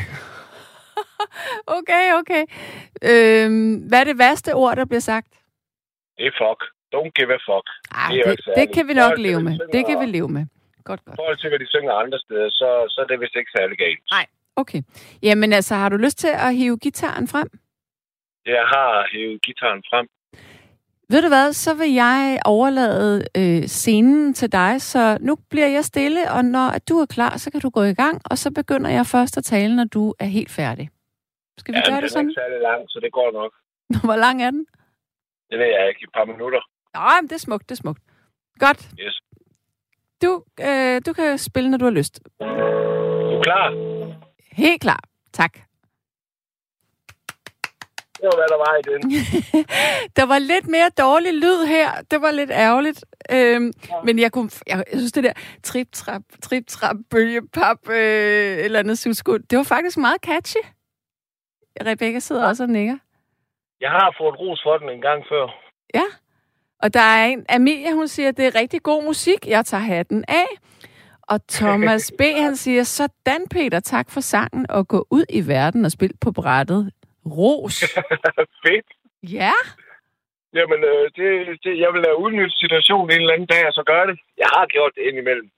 [1.66, 2.44] Okay, okay.
[3.10, 5.28] Øhm, hvad er det værste ord, der bliver sagt?
[6.18, 6.77] Det er fuck.
[6.94, 7.66] Don't give a fuck.
[8.02, 9.52] Ej, Det er det, ikke det, kan vi nok til, leve med.
[9.54, 10.44] synger Det kan vi leve med.
[10.88, 11.16] Godt, I godt.
[11.20, 14.02] forhold til, hvad de synger andre steder, så, så er det vist ikke særlig galt.
[14.62, 14.82] Okay.
[15.22, 17.48] Jamen altså, har du lyst til at hive gitaren frem?
[18.46, 20.06] Jeg har hævet gitaren frem.
[21.10, 25.84] Ved du hvad, så vil jeg overlade øh, scenen til dig, så nu bliver jeg
[25.84, 28.48] stille, og når at du er klar, så kan du gå i gang, og så
[28.54, 30.90] begynder jeg først at tale, når du er helt færdig.
[31.58, 32.28] Skal vi Ja, gøre den det er sådan?
[32.28, 33.52] ikke særlig lang, så det går nok.
[34.08, 34.66] Hvor lang er den?
[35.50, 36.00] Det ved jeg ikke.
[36.02, 36.62] Et par minutter.
[36.94, 38.02] Nej, det er smukt, det er smukt.
[38.58, 38.90] Godt.
[39.00, 39.20] Yes.
[40.22, 42.20] Du, øh, du kan spille, når du har lyst.
[42.40, 43.72] Du er klar?
[44.52, 45.00] Helt klar.
[45.32, 45.52] Tak.
[48.20, 49.00] Det var, hvad der var i den.
[50.16, 51.88] Der var lidt mere dårlig lyd her.
[52.10, 53.04] Det var lidt ærgerligt.
[53.30, 53.72] Øhm,
[54.04, 59.38] men jeg, kunne, jeg, jeg synes, det der trip-trap, trip-trap, bølgepap, øh, eller andet sudskud,
[59.38, 60.62] det var faktisk meget catchy.
[61.86, 62.98] Rebecca sidder også og nikker.
[63.80, 65.46] Jeg har fået ros for den en gang før.
[65.94, 66.04] Ja.
[66.82, 69.46] Og der er en, Amelia, hun siger, det er rigtig god musik.
[69.46, 70.48] Jeg tager hatten af.
[71.22, 75.84] Og Thomas B., han siger, sådan Peter, tak for sangen, og gå ud i verden
[75.84, 76.92] og spil på brættet.
[77.26, 77.76] Ros.
[78.64, 78.88] Fedt.
[79.22, 79.52] Ja.
[80.58, 81.28] Jamen, øh, det,
[81.64, 84.16] det, jeg vil lade udnytte situationen en eller anden dag, og så gøre det.
[84.42, 85.48] Jeg har gjort det indimellem.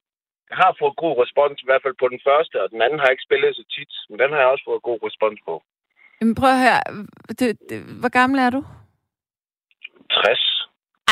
[0.51, 3.07] Jeg har fået god respons, i hvert fald på den første, og den anden har
[3.07, 5.55] jeg ikke spillet så tit, men den har jeg også fået god respons på.
[6.21, 6.81] Jamen, prøv at høre.
[7.41, 8.61] Det, det, hvor gammel er du?
[10.11, 10.61] 60.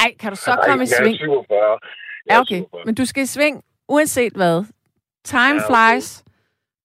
[0.02, 1.16] Ej, kan du så Nej, komme i jeg er sving?
[1.16, 1.58] 47.
[1.58, 1.78] Jeg
[2.30, 2.60] Ja, er okay.
[2.60, 2.84] 47.
[2.86, 3.54] Men du skal i sving,
[3.94, 4.56] uanset hvad.
[5.32, 5.68] Time Ja, okay.
[5.68, 6.08] flies.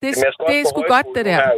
[0.02, 1.38] Det, Jamen, det er sgu godt, det der.
[1.40, 1.52] her.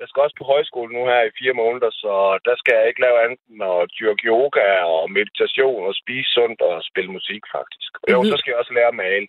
[0.00, 2.12] Jeg skal også på højskole nu her i fire måneder, så
[2.46, 6.60] der skal jeg ikke lave andet end at dyrke yoga og meditation og spise sundt
[6.68, 7.90] og spille musik, faktisk.
[8.02, 9.26] Og jo, så skal jeg også lære at male.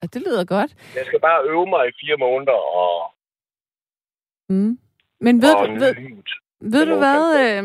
[0.00, 0.70] Ja, det lyder godt.
[0.98, 2.92] Jeg skal bare øve mig i fire måneder og,
[4.48, 4.78] Mm.
[5.20, 5.94] Men ved, og du, ved,
[6.74, 7.62] ved du hvad, øh.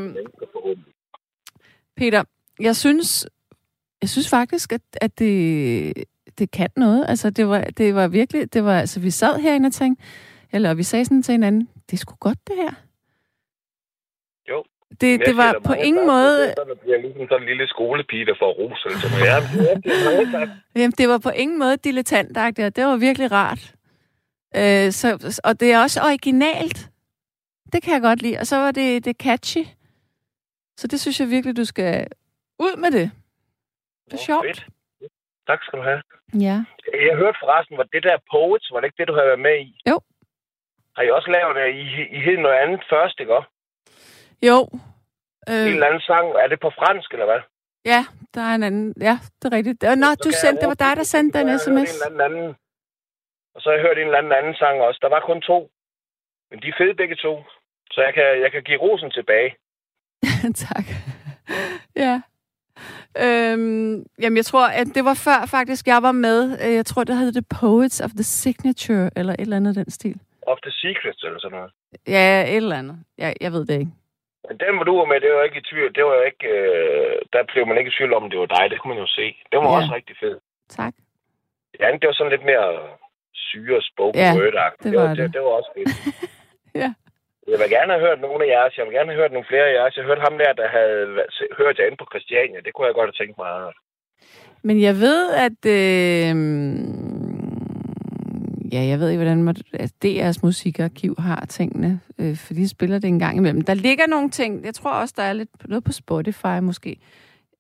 [1.98, 2.24] Peter?
[2.60, 3.28] Jeg synes,
[4.02, 5.94] jeg synes faktisk, at, at det,
[6.38, 7.06] det kan noget.
[7.10, 10.04] Altså, det var, det var virkelig, det var, altså, vi sad herinde og tænkte,
[10.52, 12.72] eller vi sagde sådan til hinanden, det er sgu godt, det her.
[14.50, 14.64] Jo.
[15.02, 16.48] Det, det var der på ingen måde...
[16.48, 18.86] Er at bliver ligesom sådan en lille skolepige, der får ros.
[18.86, 20.34] Noget.
[20.34, 20.50] Ja.
[20.76, 23.76] Jamen, det var på ingen måde dilettantagtigt, og det var virkelig rart.
[24.56, 26.90] Øh, så, og det er også originalt.
[27.74, 28.40] Det kan jeg godt lide.
[28.40, 29.66] Og så var det, det catchy.
[30.78, 32.08] Så det synes jeg virkelig, du skal
[32.60, 33.12] ud med det.
[34.06, 34.46] Det er sjovt.
[34.48, 34.66] fedt.
[35.48, 36.02] Tak skal du have.
[36.48, 36.58] Ja.
[37.08, 39.56] Jeg hørte forresten, var det der Poets, var det ikke det, du havde været med
[39.66, 39.82] i?
[39.90, 40.00] Jo.
[40.96, 41.68] Har I også lavet det?
[41.84, 41.86] I,
[42.18, 43.50] I hed noget andet først, ikke også?
[44.50, 44.58] Jo.
[44.74, 46.28] En Øh, eller anden sang.
[46.44, 47.42] Er det på fransk, eller hvad?
[47.86, 48.02] ja,
[48.34, 48.94] der er en anden.
[49.02, 49.84] Ja, det er rigtigt.
[49.84, 51.68] Øh, Nå, du sendte, det var dig, der sendte den sms.
[51.70, 52.56] En eller anden anden.
[53.56, 55.00] Og så har jeg hørt en eller anden anden sang også.
[55.02, 55.72] Der var kun to.
[56.52, 57.44] Men de er fede begge to.
[57.92, 59.56] Så jeg kan, jeg kan give rosen tilbage.
[60.66, 60.86] tak.
[61.96, 62.22] ja.
[63.24, 66.40] Øhm, jamen, jeg tror, at det var før faktisk, jeg var med.
[66.64, 69.90] Øh, jeg tror, det hed The Poets of the Signature, eller et eller andet den
[69.92, 70.18] stil.
[70.52, 71.72] Of the Secrets, eller sådan noget.
[72.08, 72.98] Ja, et eller andet.
[73.18, 73.92] Jeg, jeg ved det ikke.
[74.50, 75.96] Men den, hvor du var med, det var ikke i tvivl.
[75.96, 76.48] Det var ikke...
[76.58, 78.64] Øh, der blev man ikke i tvivl om, det var dig.
[78.72, 79.26] Det kunne man jo se.
[79.52, 79.78] Det var Ja.
[79.78, 80.36] også rigtig fed.
[80.70, 80.94] Tak.
[81.80, 82.68] Ja, det var sådan lidt mere
[83.34, 85.18] syre spoken Ja, word det var det.
[85.18, 85.34] det.
[85.34, 85.92] Det var også fedt.
[86.82, 86.94] Ja.
[87.52, 88.78] Jeg vil gerne have hørt nogle af jeres.
[88.78, 89.98] Jeg vil gerne have hørt nogle flere af jeres.
[89.98, 91.06] Jeg hørte ham der, der havde
[91.60, 92.60] hørt jer inde på Christiania.
[92.66, 93.74] Det kunne jeg godt have tænkt mig.
[94.68, 95.60] Men jeg ved, at...
[95.78, 96.36] Øh,
[98.74, 103.08] ja, jeg ved ikke, hvordan at DR's musikarkiv har tingene, øh, for de spiller det
[103.08, 103.62] en gang imellem.
[103.62, 106.92] Der ligger nogle ting, jeg tror også, der er lidt noget på Spotify måske.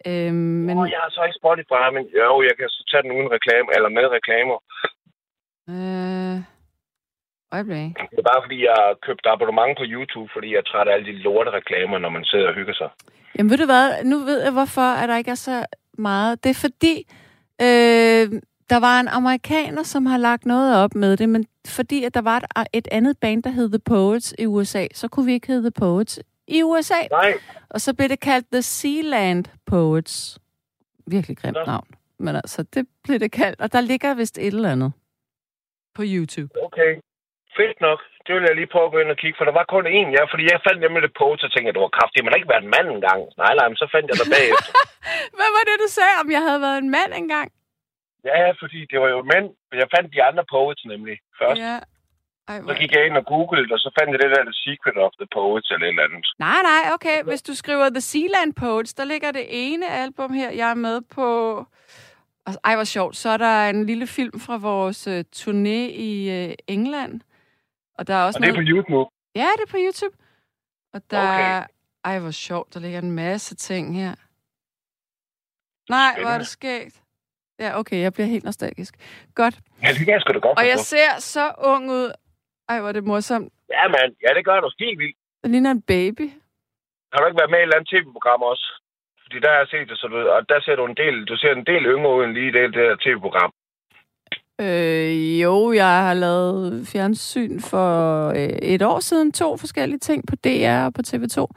[0.08, 0.34] Øh,
[0.68, 0.78] men.
[0.78, 3.68] Oh, jeg har så ikke Spotify, men jo, jeg kan så tage den uden reklame,
[3.76, 4.58] eller med reklamer.
[5.74, 6.57] øh,
[7.52, 7.94] øjeblik.
[8.12, 10.94] Det er bare fordi, jeg har købt abonnement på YouTube, fordi jeg er træt af
[10.94, 12.90] alle de lorte reklamer, når man sidder og hygger sig.
[13.36, 15.66] Jamen ved du hvad, nu ved jeg, hvorfor at der ikke er så
[15.98, 16.44] meget.
[16.44, 16.96] Det er fordi,
[17.62, 18.26] øh,
[18.70, 22.22] der var en amerikaner, som har lagt noget op med det, men fordi at der
[22.22, 25.48] var et, et andet band, der hed The Poets i USA, så kunne vi ikke
[25.48, 27.02] hedde The Poets i USA.
[27.12, 27.34] Nej,
[27.70, 30.40] Og så blev det kaldt The Sealand Poets.
[31.08, 31.88] Virkelig grimt navn.
[32.20, 33.62] Men altså, det blev det kaldt.
[33.62, 34.92] Og der ligger vist et eller andet
[35.96, 36.54] på YouTube.
[36.66, 36.96] okay.
[37.60, 38.00] Fedt nok.
[38.26, 40.10] Det vil jeg lige prøve at gå ind og kigge, for der var kun én,
[40.18, 42.52] ja, fordi jeg fandt nemlig det på, så tænkte jeg, det var kraftigt, men ikke
[42.54, 43.20] været en mand engang.
[43.44, 44.72] Nej, nej, men så fandt jeg der bagefter.
[45.38, 47.50] Hvad var det, du sagde, om jeg havde været en mand engang?
[48.26, 49.48] ja, fordi det var jo mænd,
[49.82, 51.62] jeg fandt de andre poets nemlig først.
[51.62, 51.78] Ja.
[52.48, 54.98] Ej, Så gik jeg ind og googlede, og så fandt jeg det der The Secret
[55.06, 56.26] of the Poets, eller et eller andet.
[56.40, 57.24] Nej, nej, okay.
[57.24, 61.02] Hvis du skriver The Sealand Poets, der ligger det ene album her, jeg er med
[61.02, 61.28] på.
[62.46, 63.16] Og, ej, hvor sjovt.
[63.16, 66.12] Så er der en lille film fra vores uh, turné i
[66.48, 67.22] uh, England.
[67.98, 68.68] Og der er også Og det er noget...
[68.68, 69.10] på YouTube.
[69.36, 70.16] Ja, det er på YouTube.
[70.94, 71.52] Og der Okay.
[71.52, 71.64] er...
[72.06, 72.74] Ej, hvor sjovt.
[72.74, 74.14] Der ligger en masse ting her.
[75.90, 76.96] Nej, hvor er det skægt.
[77.60, 78.94] Ja, okay, jeg bliver helt nostalgisk.
[79.36, 79.56] Godt.
[79.84, 82.12] Ja, det kan jeg sgu da godt Og jeg ser så ung ud.
[82.70, 83.54] Ej, hvor er det morsomt.
[83.70, 84.12] Ja, mand.
[84.26, 85.18] Ja, det gør du helt vildt.
[85.44, 86.26] Det ligner en baby.
[87.12, 88.66] Har du ikke været med i et eller andet tv-program også?
[89.24, 91.36] Fordi der har jeg set det, så du, og der ser du en del, du
[91.38, 93.52] ser en del yngre ud end lige det der tv-program.
[94.62, 98.38] Øh, jo, jeg har lavet fjernsyn for øh,
[98.76, 99.32] et år siden.
[99.32, 101.48] To forskellige ting på DR og på TV2.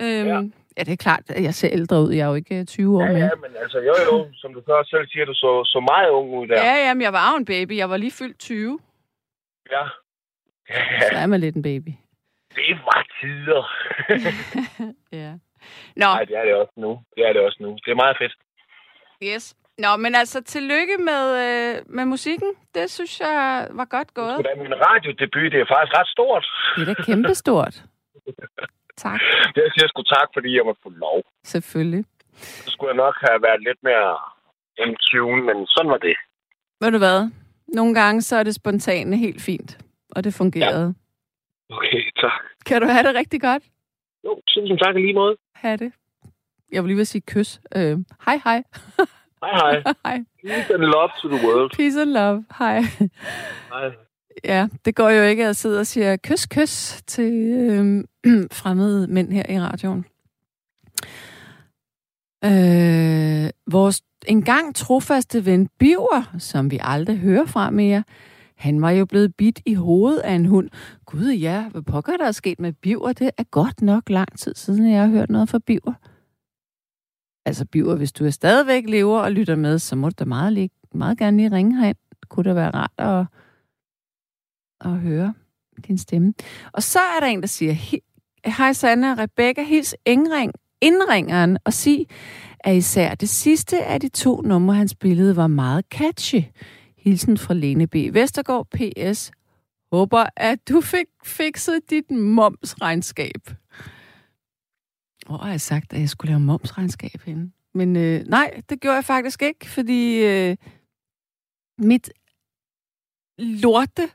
[0.00, 0.34] Øhm, ja.
[0.34, 0.42] Ja.
[0.76, 2.12] ja, det er klart, at jeg ser ældre ud.
[2.12, 3.18] Jeg er jo ikke øh, 20 år Ja, mere.
[3.24, 6.38] ja, men altså, jo, jo, som du så selv siger, du så, så meget ung
[6.38, 6.64] ud der.
[6.64, 7.76] Ja, jamen, jeg var jo en baby.
[7.76, 8.78] Jeg var lige fyldt 20.
[9.70, 9.82] ja.
[11.10, 11.90] Så er man lidt en baby.
[12.54, 13.62] Det var tider.
[15.12, 15.30] Ja.
[15.96, 17.00] Nå, Nej, det er det også nu.
[17.16, 17.68] Det er det også nu.
[17.84, 18.34] Det er meget fedt.
[19.34, 19.54] yes.
[19.78, 22.50] Nå, men altså, tillykke med, øh, med musikken.
[22.74, 24.38] Det synes jeg var godt gået.
[24.38, 26.44] Det er min radiodebut, det er faktisk ret stort.
[26.76, 27.74] Det er da kæmpestort.
[29.06, 29.20] Tak.
[29.54, 31.22] Det jeg siger sgu tak, fordi jeg måtte få lov.
[31.44, 32.04] Selvfølgelig.
[32.64, 34.18] Så skulle jeg nok have været lidt mere
[34.82, 36.16] in tune, men sådan var det.
[36.80, 37.30] Ved du hvad?
[37.68, 39.78] Nogle gange så er det spontane helt fint.
[40.16, 40.94] Og det fungerede.
[41.70, 41.76] Ja.
[41.76, 42.42] Okay, tak.
[42.66, 43.62] Kan du have det rigtig godt?
[44.24, 45.36] Jo, tusind tak i lige måde.
[45.54, 45.92] Ha' det.
[46.72, 47.60] Jeg vil lige vil sige kys.
[47.76, 48.62] Øh, hej, hej.
[49.42, 49.82] Hej, hej.
[50.06, 50.24] hej.
[50.46, 51.70] Peace and love to the world.
[51.76, 52.44] Peace and love.
[52.58, 52.80] Hej.
[53.72, 53.90] Hej.
[54.44, 58.04] Ja, det går jo ikke at sidde og sige kys, kys til øh,
[58.60, 60.04] fremmede mænd her i radioen.
[62.44, 68.04] Øh, vores engang trofaste ven Biver, som vi aldrig hører fra mere,
[68.58, 70.70] han var jo blevet bidt i hovedet af en hund.
[71.06, 73.12] Gud ja, hvad pokker der er sket med Biver?
[73.12, 75.92] Det er godt nok lang tid siden, jeg har hørt noget fra Biver.
[77.48, 80.52] Altså Biver, hvis du er stadigvæk lever og lytter med, så må du da meget,
[80.52, 81.96] lige, meget gerne lige ringe herind.
[82.20, 83.26] Det kunne da være rart at,
[84.90, 85.34] at høre
[85.86, 86.34] din stemme.
[86.72, 88.00] Og så er der en, der siger,
[88.44, 92.06] Hej Sanne og Rebecca, hils indring, indringeren og sig,
[92.60, 96.42] at især det sidste af de to numre, han spillede, var meget catchy.
[96.98, 97.94] Hilsen fra Lene B.
[97.94, 99.30] Vestergaard, PS.
[99.92, 103.50] Håber, at du fik fikset dit momsregnskab.
[105.28, 107.50] Hvor har jeg sagt, at jeg skulle lave momsregnskab henne?
[107.74, 110.56] Men øh, nej, det gjorde jeg faktisk ikke, fordi øh,
[111.78, 112.10] mit
[113.38, 114.08] lorte,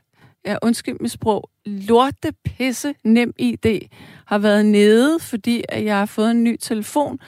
[0.46, 3.88] ja undskyld mit sprog, lorte pisse nem ID
[4.26, 7.18] har været nede, fordi at jeg har fået en ny telefon,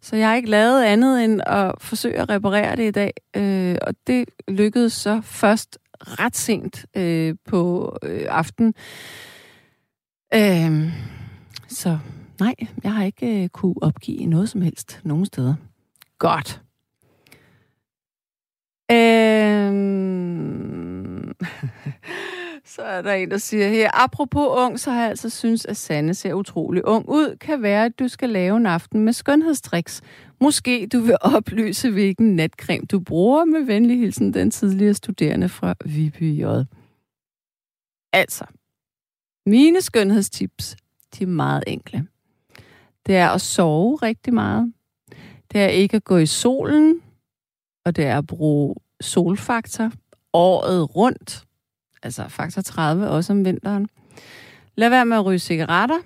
[0.00, 3.12] så jeg har ikke lavet andet end at forsøge at reparere det i dag.
[3.36, 8.74] Øh, og det lykkedes så først ret sent øh, på øh, aften.
[10.34, 10.92] Øh,
[11.68, 11.98] så
[12.42, 15.54] nej, jeg har ikke øh, kunne opgive noget som helst nogen steder.
[16.18, 16.62] Godt.
[18.90, 20.12] Øhm...
[22.64, 25.76] Så er der en, der siger her, apropos ung, så har jeg altså synes, at
[25.76, 27.36] Sanne ser utrolig ung ud.
[27.40, 30.02] Kan være, at du skal lave en aften med skønhedstriks.
[30.40, 33.44] Måske du vil oplyse, hvilken natcreme du bruger.
[33.44, 36.44] Med venlig hilsen, den tidligere studerende fra Viby J.
[38.12, 38.44] Altså,
[39.46, 40.76] mine skønhedstips,
[41.18, 42.06] de er meget enkle.
[43.06, 44.72] Det er at sove rigtig meget.
[45.52, 47.00] Det er ikke at gå i solen.
[47.84, 49.92] Og det er at bruge solfaktor
[50.32, 51.44] året rundt.
[52.02, 53.88] Altså faktor 30 også om vinteren.
[54.74, 55.98] Lad være med at ryge cigaretter.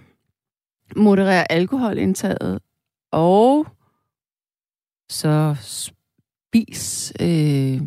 [0.97, 2.61] Moderere alkoholindtaget.
[3.11, 3.67] Og
[5.11, 7.81] så spis øh,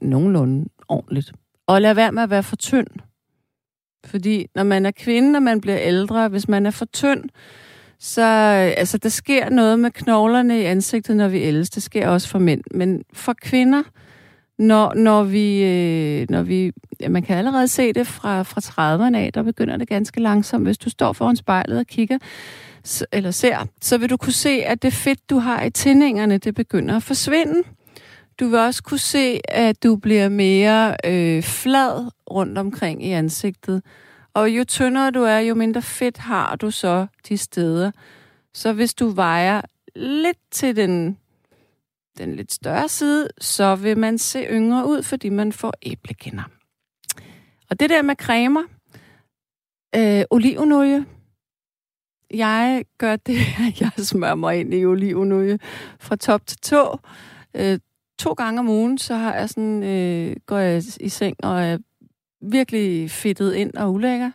[0.00, 1.32] nogenlunde ordentligt.
[1.66, 2.86] Og lad være med at være for tynd.
[4.04, 7.24] Fordi når man er kvinde, og man bliver ældre, hvis man er for tynd,
[8.04, 11.70] så øh, altså, der sker noget med knoglerne i ansigtet, når vi ældes.
[11.70, 12.62] Det sker også for mænd.
[12.70, 13.82] Men for kvinder,
[14.58, 19.16] når, når vi, øh, når vi ja, man kan allerede se det fra, fra 30'erne
[19.16, 20.66] af, der begynder det ganske langsomt.
[20.66, 22.18] Hvis du står foran spejlet og kigger,
[23.12, 26.54] eller ser, så vil du kunne se, at det fedt, du har i tændingerne, det
[26.54, 27.62] begynder at forsvinde.
[28.40, 33.82] Du vil også kunne se, at du bliver mere øh, flad rundt omkring i ansigtet.
[34.34, 37.90] Og jo tyndere du er, jo mindre fedt har du så de steder.
[38.54, 39.60] Så hvis du vejer
[39.96, 41.18] lidt til den,
[42.18, 46.42] den lidt større side, så vil man se yngre ud, fordi man får æblekinder.
[47.70, 48.62] Og det der med cremer,
[49.96, 51.06] øh, olivenolie,
[52.34, 55.58] jeg gør det, at jeg smører mig ind i olivenolie
[56.00, 56.98] fra top til tå.
[57.54, 57.78] Øh,
[58.18, 61.78] to gange om ugen, så har jeg sådan, øh, går jeg i seng og er
[62.42, 64.30] virkelig fedtet ind og ulækker.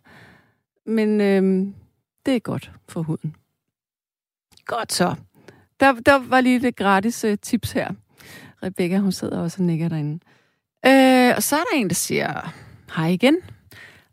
[0.85, 1.73] Men øhm,
[2.25, 3.35] det er godt for huden.
[4.65, 5.15] Godt så.
[5.79, 7.91] Der, der var lige det gratis uh, tips her.
[8.63, 10.19] Rebecca, hun sidder også og nikker derinde.
[10.85, 12.53] Øh, og så er der en, der siger,
[12.95, 13.37] hej igen.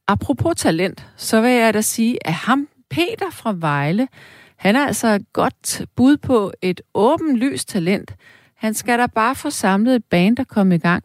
[0.07, 4.09] Apropos talent, så vil jeg da sige, at ham, Peter fra Vejle,
[4.57, 8.15] han er altså et godt bud på et åben lys talent.
[8.55, 11.05] Han skal da bare få samlet et band, der kommer i gang.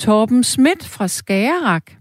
[0.00, 1.92] Torben Schmidt fra Skagerak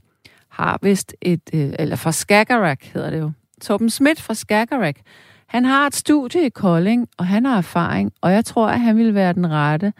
[0.58, 3.32] har vist et, øh, eller fra Skagerrak hedder det jo.
[3.62, 4.96] Torben Schmidt fra Skagerrak.
[5.48, 8.98] Han har et studie i Kolding, og han har erfaring, og jeg tror, at han
[8.98, 9.94] vil være den rette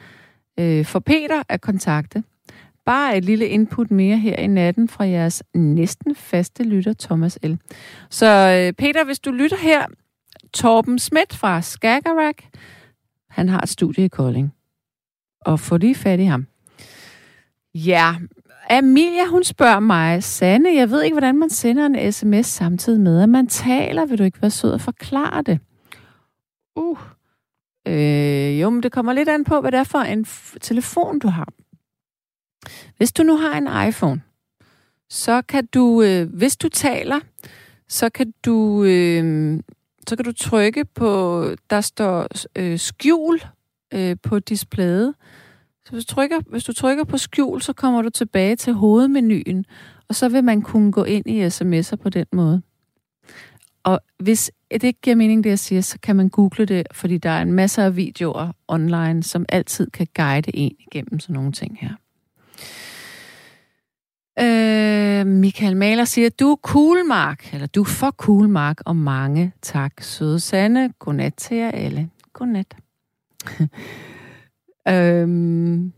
[0.60, 2.24] øh, for Peter at kontakte.
[2.86, 7.54] Bare et lille input mere her i natten fra jeres næsten faste lytter, Thomas L.
[8.10, 9.86] Så øh, Peter, hvis du lytter her,
[10.54, 12.36] Torben Schmidt fra Skagerrak,
[13.30, 14.54] han har et studie i Kolding.
[15.42, 16.48] Og få lige fat i ham.
[17.74, 18.16] Ja,
[18.70, 23.22] Amelia, hun spørger mig, Sanne, jeg ved ikke, hvordan man sender en sms samtidig med,
[23.24, 24.06] at man taler.
[24.06, 25.60] Vil du ikke være sød og forklare det?
[26.76, 26.98] Uh.
[27.88, 30.26] Øh, jo, men det kommer lidt an på, hvad det er for en
[30.62, 31.48] telefon, du har.
[32.98, 34.22] Hvis du nu har en iPhone,
[35.10, 37.20] så kan du, øh, hvis du taler,
[37.88, 39.60] så kan du, øh,
[40.08, 43.42] så kan du trykke på, der står øh, skjul
[43.94, 45.14] øh, på displayet.
[45.88, 49.66] Så hvis du, trykker, hvis du trykker på skjul, så kommer du tilbage til hovedmenuen,
[50.10, 52.62] og så vil man kunne gå ind i sms'er på den måde.
[53.84, 57.18] Og hvis det ikke giver mening, det jeg siger, så kan man google det, fordi
[57.18, 61.52] der er en masse af videoer online, som altid kan guide en igennem sådan nogle
[61.52, 61.94] ting her.
[64.40, 67.54] Øh, Michael Maler siger, du er cool, Mark.
[67.54, 68.82] Eller du er for cool, Mark.
[68.86, 70.94] Og mange tak, søde Sanne.
[71.00, 72.10] Godnat til jer alle.
[72.34, 72.76] Godnat.
[74.88, 75.94] øhm,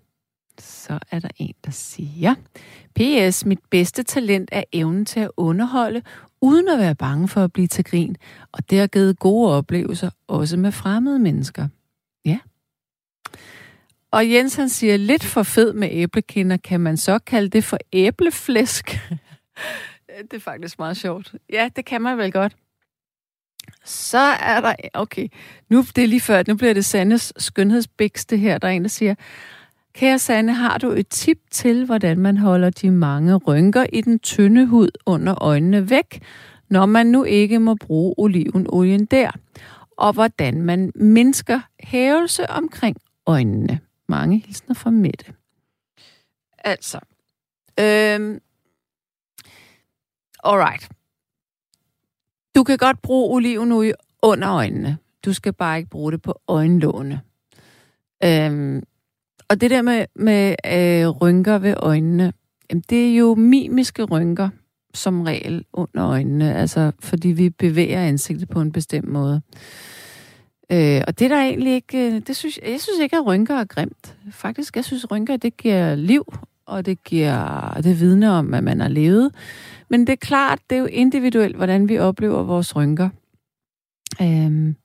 [0.59, 2.35] så er der en, der siger,
[2.95, 3.45] P.S.
[3.45, 6.01] Mit bedste talent er evnen til at underholde,
[6.41, 8.17] uden at være bange for at blive til grin.
[8.51, 11.67] Og det har givet gode oplevelser, også med fremmede mennesker.
[12.25, 12.39] Ja.
[14.11, 17.77] Og Jens han siger, lidt for fed med æblekinder, kan man så kalde det for
[17.93, 18.99] æbleflæsk?
[20.31, 21.35] det er faktisk meget sjovt.
[21.53, 22.55] Ja, det kan man vel godt.
[23.85, 25.27] Så er der, okay,
[25.69, 28.57] nu det er lige før, nu bliver det Sandes skønhedsbæks, det her.
[28.57, 29.15] Der er en, der siger,
[29.93, 34.19] Kære Sande, har du et tip til, hvordan man holder de mange rynker i den
[34.19, 36.21] tynde hud under øjnene væk,
[36.69, 39.31] når man nu ikke må bruge olivenolien der?
[39.97, 43.79] Og hvordan man mindsker hævelse omkring øjnene?
[44.07, 45.25] Mange hilsner fra Mette.
[46.57, 46.99] Altså,
[47.79, 48.39] øhm,
[50.43, 50.89] alright.
[52.55, 53.93] Du kan godt bruge olivenolie
[54.23, 54.97] under øjnene.
[55.25, 57.21] Du skal bare ikke bruge det på øjenlågene.
[58.23, 58.83] Øhm,
[59.49, 62.33] og det der med, med øh, rynker ved øjnene,
[62.69, 64.49] jamen, det er jo mimiske rynker
[64.93, 69.41] som regel under øjnene, altså fordi vi bevæger ansigtet på en bestemt måde.
[70.71, 73.55] Øh, og det er der egentlig ikke, øh, det synes, jeg synes ikke, at rynker
[73.55, 74.17] er grimt.
[74.31, 76.33] Faktisk, jeg synes, at rynker, det giver liv
[76.69, 79.31] og det giver det vidne om, at man har levet.
[79.89, 83.09] Men det er klart, det er jo individuelt, hvordan vi oplever vores rynker.
[84.21, 84.75] Øhm,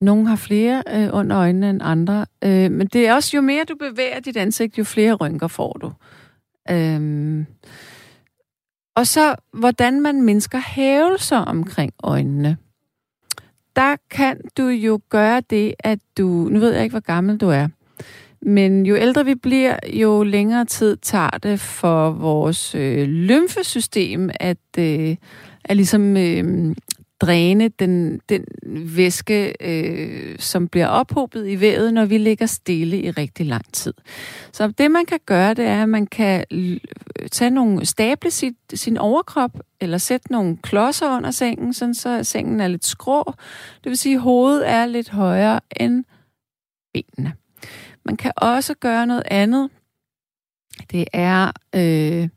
[0.00, 3.64] nogle har flere øh, under øjnene end andre, øh, men det er også, jo mere
[3.64, 5.92] du bevæger dit ansigt, jo flere rynker får du.
[6.70, 7.46] Øhm,
[8.96, 12.56] og så, hvordan man mindsker hævelser omkring øjnene.
[13.76, 16.26] Der kan du jo gøre det, at du...
[16.26, 17.68] Nu ved jeg ikke, hvor gammel du er.
[18.46, 24.58] Men jo ældre vi bliver, jo længere tid tager det for vores øh, lymfesystem at,
[24.78, 25.16] øh,
[25.64, 26.74] at ligesom øh,
[27.20, 28.44] dræne den, den
[28.96, 33.94] væske, øh, som bliver ophobet i vævet, når vi ligger stille i rigtig lang tid.
[34.52, 36.44] Så det, man kan gøre, det er, at man kan
[37.32, 42.60] tage nogle, stable sit, sin overkrop, eller sætte nogle klodser under sengen, sådan så sengen
[42.60, 43.32] er lidt skrå.
[43.84, 46.04] Det vil sige, at hovedet er lidt højere end
[46.92, 47.32] benene.
[48.06, 49.70] Man kan også gøre noget andet.
[50.90, 52.28] Det er øh,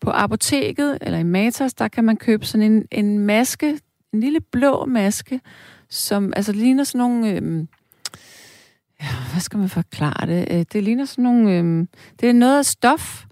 [0.00, 3.80] på apoteket eller i Matas, der kan man købe sådan en, en maske,
[4.12, 5.40] en lille blå maske,
[5.88, 7.28] som altså ligner sådan nogle...
[7.28, 7.66] Øh,
[9.02, 10.48] ja, hvad skal man forklare det?
[10.50, 11.52] Øh, det ligner sådan nogle...
[11.52, 11.86] Øh,
[12.20, 13.24] det er noget af stof,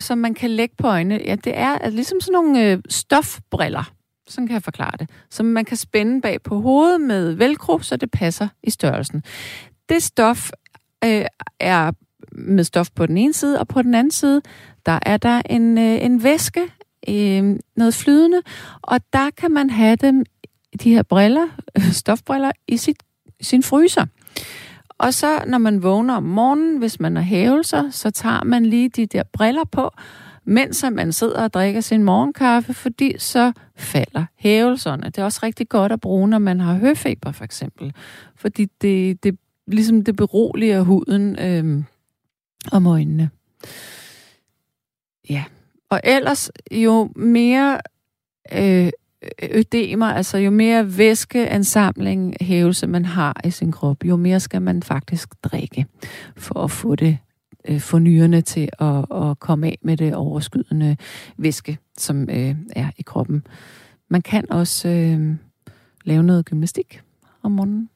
[0.00, 1.20] som man kan lægge på øjnene.
[1.24, 3.92] Ja, det er altså, ligesom sådan nogle øh, stofbriller.
[4.28, 5.10] Sådan kan jeg forklare det.
[5.30, 9.22] Som man kan spænde bag på hovedet med velcro, så det passer i størrelsen.
[9.88, 10.50] Det stof
[11.04, 11.24] øh,
[11.60, 11.92] er
[12.32, 14.42] med stof på den ene side, og på den anden side,
[14.86, 16.62] der er der en, øh, en væske,
[17.08, 18.42] øh, noget flydende,
[18.82, 20.24] og der kan man have dem,
[20.82, 21.48] de her briller,
[22.02, 22.96] stofbriller, i sit,
[23.40, 24.06] sin fryser.
[24.98, 28.88] Og så, når man vågner om morgenen, hvis man har hævelser, så tager man lige
[28.88, 29.90] de der briller på,
[30.44, 35.02] mens man sidder og drikker sin morgenkaffe, fordi så falder hævelserne.
[35.06, 37.92] Det er også rigtig godt at bruge, når man har høfeber, for eksempel.
[38.36, 41.84] Fordi det, det ligesom det beroliger huden øh,
[42.72, 43.30] om øjnene.
[45.30, 45.44] Ja.
[45.90, 47.80] Og ellers, jo mere
[48.52, 48.90] øh, øh
[49.50, 54.82] ødemer, altså jo mere væskeansamling, hævelse man har i sin krop, jo mere skal man
[54.82, 55.86] faktisk drikke
[56.36, 57.18] for at få det
[57.68, 60.96] øh, få nyrerne til at, at komme af med det overskydende
[61.36, 63.46] væske, som øh, er i kroppen.
[64.08, 65.36] Man kan også øh,
[66.04, 67.00] lave noget gymnastik
[67.42, 67.88] om morgenen.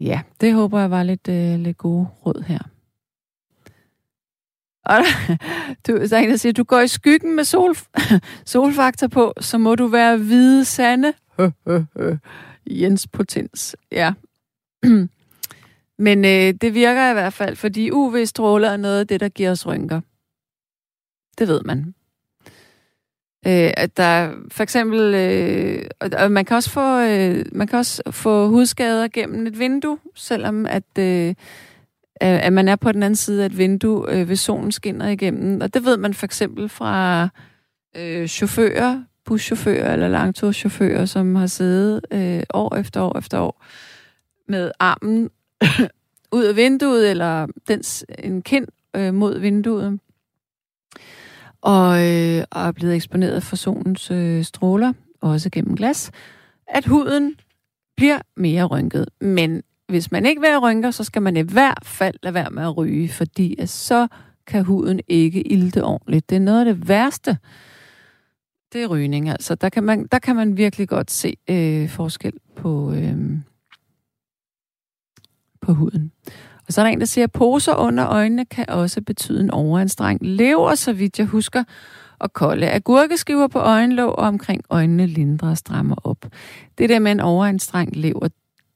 [0.00, 2.58] Ja, det håber jeg var lidt, øh, lidt gode råd her.
[4.84, 5.00] Og
[5.86, 7.76] du, så er en, der siger, du går i skyggen med sol,
[8.46, 11.12] solfaktor på, så må du være hvide sande.
[12.80, 13.76] Jens Potens.
[13.92, 14.12] Ja.
[15.98, 19.50] Men øh, det virker i hvert fald, fordi UV-stråler er noget af det, der giver
[19.50, 20.00] os rynker.
[21.38, 21.94] Det ved man.
[23.46, 25.86] Øh, at der for eksempel, øh,
[26.18, 30.66] og man kan også få, øh, man kan også få hudskader gennem et vindue, selvom
[30.66, 31.34] at øh,
[32.20, 35.60] at man er på den anden side af et vindue, øh, hvis solen skinner igennem.
[35.60, 37.28] Og det ved man for eksempel fra
[37.96, 43.64] øh, chauffører, buschauffører eller langturschauffører, som har siddet øh, år efter år efter år
[44.48, 45.30] med armen
[46.36, 48.66] ud af vinduet, eller dens, en kind
[48.96, 49.98] øh, mod vinduet,
[51.66, 56.10] og, øh, og er blevet eksponeret for solens øh, stråler, også gennem glas,
[56.68, 57.34] at huden
[57.96, 59.08] bliver mere rynket.
[59.20, 62.50] Men hvis man ikke vil have rynker, så skal man i hvert fald lade være
[62.50, 64.08] med at ryge, fordi at så
[64.46, 66.30] kan huden ikke ilte ordentligt.
[66.30, 67.38] Det er noget af det værste,
[68.72, 69.28] det er rygning.
[69.28, 73.16] Altså, der kan man, der kan man virkelig godt se øh, forskel på, øh,
[75.60, 76.12] på huden.
[76.66, 79.50] Og så er der en, der siger, at poser under øjnene kan også betyde en
[79.50, 81.64] overanstrengt lever, så vidt jeg husker,
[82.18, 86.26] og kolde agurkeskiver på øjenlåg og omkring øjnene lindrer og strammer op.
[86.78, 88.28] Det der med en overanstrengt lever,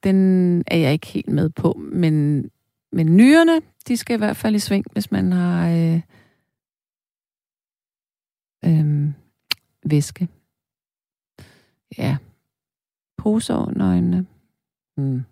[0.05, 1.73] den er jeg ikke helt med på.
[1.73, 2.45] Men,
[2.93, 6.01] men nyrerne, de skal i hvert fald i sving, hvis man har øh,
[8.65, 9.13] øh,
[9.85, 10.29] væske.
[11.99, 12.17] Ja.
[13.19, 14.27] Poser under øjnene.
[14.97, 15.25] Hmm.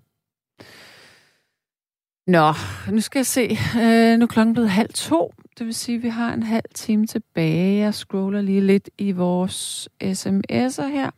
[2.29, 2.53] Nå,
[2.91, 3.59] nu skal jeg se.
[3.76, 5.35] Øh, nu er klokken blevet halv to.
[5.59, 7.79] Det vil sige, at vi har en halv time tilbage.
[7.79, 11.11] Jeg scroller lige lidt i vores sms'er her.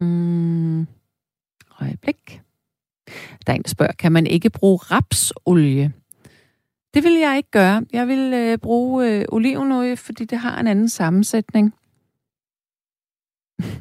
[0.00, 0.86] Mm.
[1.80, 2.42] Øjeblik.
[3.46, 5.92] Der er en, der spørger, kan man ikke bruge rapsolie?
[6.94, 7.84] Det vil jeg ikke gøre.
[7.92, 11.74] Jeg vil øh, bruge øh, olivenolie, fordi det har en anden sammensætning.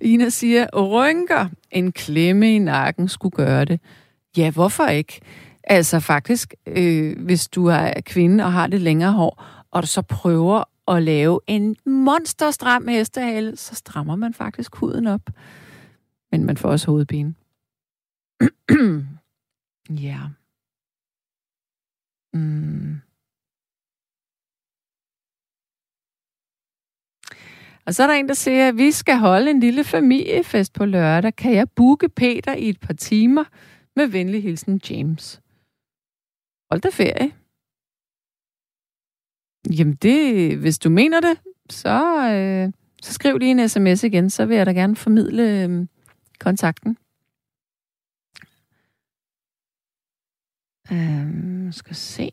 [0.00, 3.80] Ina siger, rynker, en klemme i nakken skulle gøre det.
[4.36, 5.20] Ja, hvorfor ikke?
[5.64, 10.02] Altså faktisk, øh, hvis du er kvinde og har det længere hår, og du så
[10.02, 10.64] prøver
[10.96, 15.30] at lave en monsterstram hestehale, så strammer man faktisk huden op.
[16.32, 17.34] Men man får også hovedpine.
[20.06, 20.20] ja.
[22.32, 23.00] Mm.
[27.86, 30.84] Og så er der en, der siger, at vi skal holde en lille familiefest på
[30.84, 31.36] lørdag.
[31.36, 33.44] Kan jeg booke Peter i et par timer?
[33.96, 35.42] Med venlig hilsen, James.
[36.70, 37.32] Hold da ferie.
[39.78, 41.98] Jamen det, hvis du mener det, så,
[42.32, 42.72] øh,
[43.02, 45.86] så skriv lige en sms igen, så vil jeg da gerne formidle øh,
[46.40, 46.96] kontakten.
[50.92, 52.30] Øh, skal se.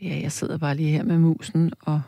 [0.00, 2.02] Ja, jeg sidder bare lige her med musen og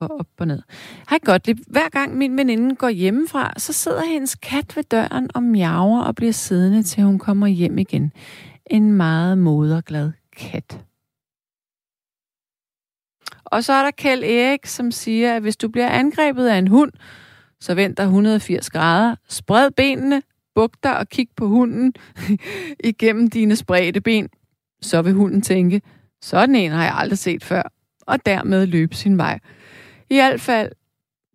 [0.00, 0.62] og op og ned.
[1.10, 1.48] Hej godt.
[1.66, 6.14] Hver gang min veninde går hjemmefra, så sidder hendes kat ved døren og miaver og
[6.14, 8.12] bliver siddende, til hun kommer hjem igen.
[8.66, 10.84] En meget moderglad kat.
[13.44, 16.68] Og så er der Kjell Erik, som siger, at hvis du bliver angrebet af en
[16.68, 16.92] hund,
[17.60, 20.22] så vend dig 180 grader, spred benene,
[20.54, 21.94] buk dig og kig på hunden
[22.84, 24.28] igennem dine spredte ben.
[24.82, 25.82] Så vil hunden tænke,
[26.22, 27.62] sådan en har jeg aldrig set før,
[28.06, 29.38] og dermed løbe sin vej.
[30.10, 30.72] I hvert fald,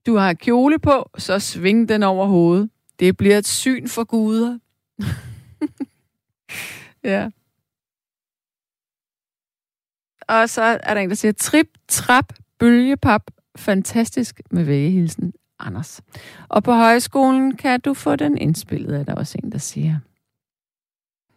[0.06, 2.70] du har kjole på, så sving den over hovedet.
[3.00, 4.60] Det bliver et syn for guder.
[7.04, 7.30] ja.
[10.28, 16.02] Og så er der en, der siger, trip, trap, bølgepap, fantastisk med vægehilsen, Anders.
[16.50, 20.00] Og på højskolen kan du få den indspillet, er der også en, der siger.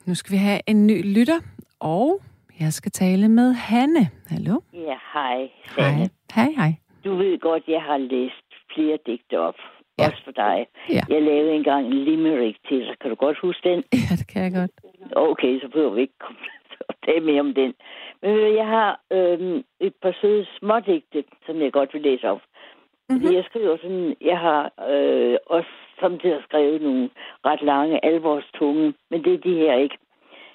[0.05, 1.41] Nu skal vi have en ny lytter,
[1.79, 2.23] og
[2.61, 4.11] jeg skal tale med Hanne.
[4.27, 4.61] Hallo?
[4.73, 5.51] Ja, hej.
[5.77, 6.09] Hej.
[6.35, 6.75] Hej, hej.
[7.07, 9.59] Du ved godt, jeg har læst flere digte op.
[9.99, 10.07] Ja.
[10.07, 10.67] Også for dig.
[10.91, 11.03] Ja.
[11.09, 12.99] Jeg lavede engang en limerick til dig.
[13.01, 13.85] Kan du godt huske den?
[14.05, 14.71] Ja, det kan jeg godt.
[15.17, 16.41] Okay, så behøver vi ikke komme
[17.07, 17.75] tale mere om den.
[18.23, 18.31] Men
[18.61, 22.41] jeg har øh, et par søde smådigte, som jeg godt vil læse op.
[22.43, 23.23] Mm-hmm.
[23.23, 27.11] Fordi jeg skriver sådan, jeg har øh, også samtidig skrevet nogle
[27.45, 29.99] ret lange alvorstunge, men det er de her ikke.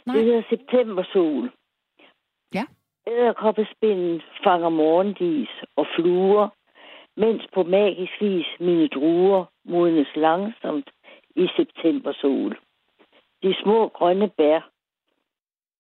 [0.06, 0.16] Nej.
[0.16, 1.52] Det hedder Septembersol.
[2.54, 2.66] Ja.
[3.08, 6.48] Æderkoppespinden fanger morgendis og fluer,
[7.18, 10.90] mens på magisk vis mine druer modnes langsomt
[11.36, 12.58] i september sol.
[13.44, 14.70] De små grønne bær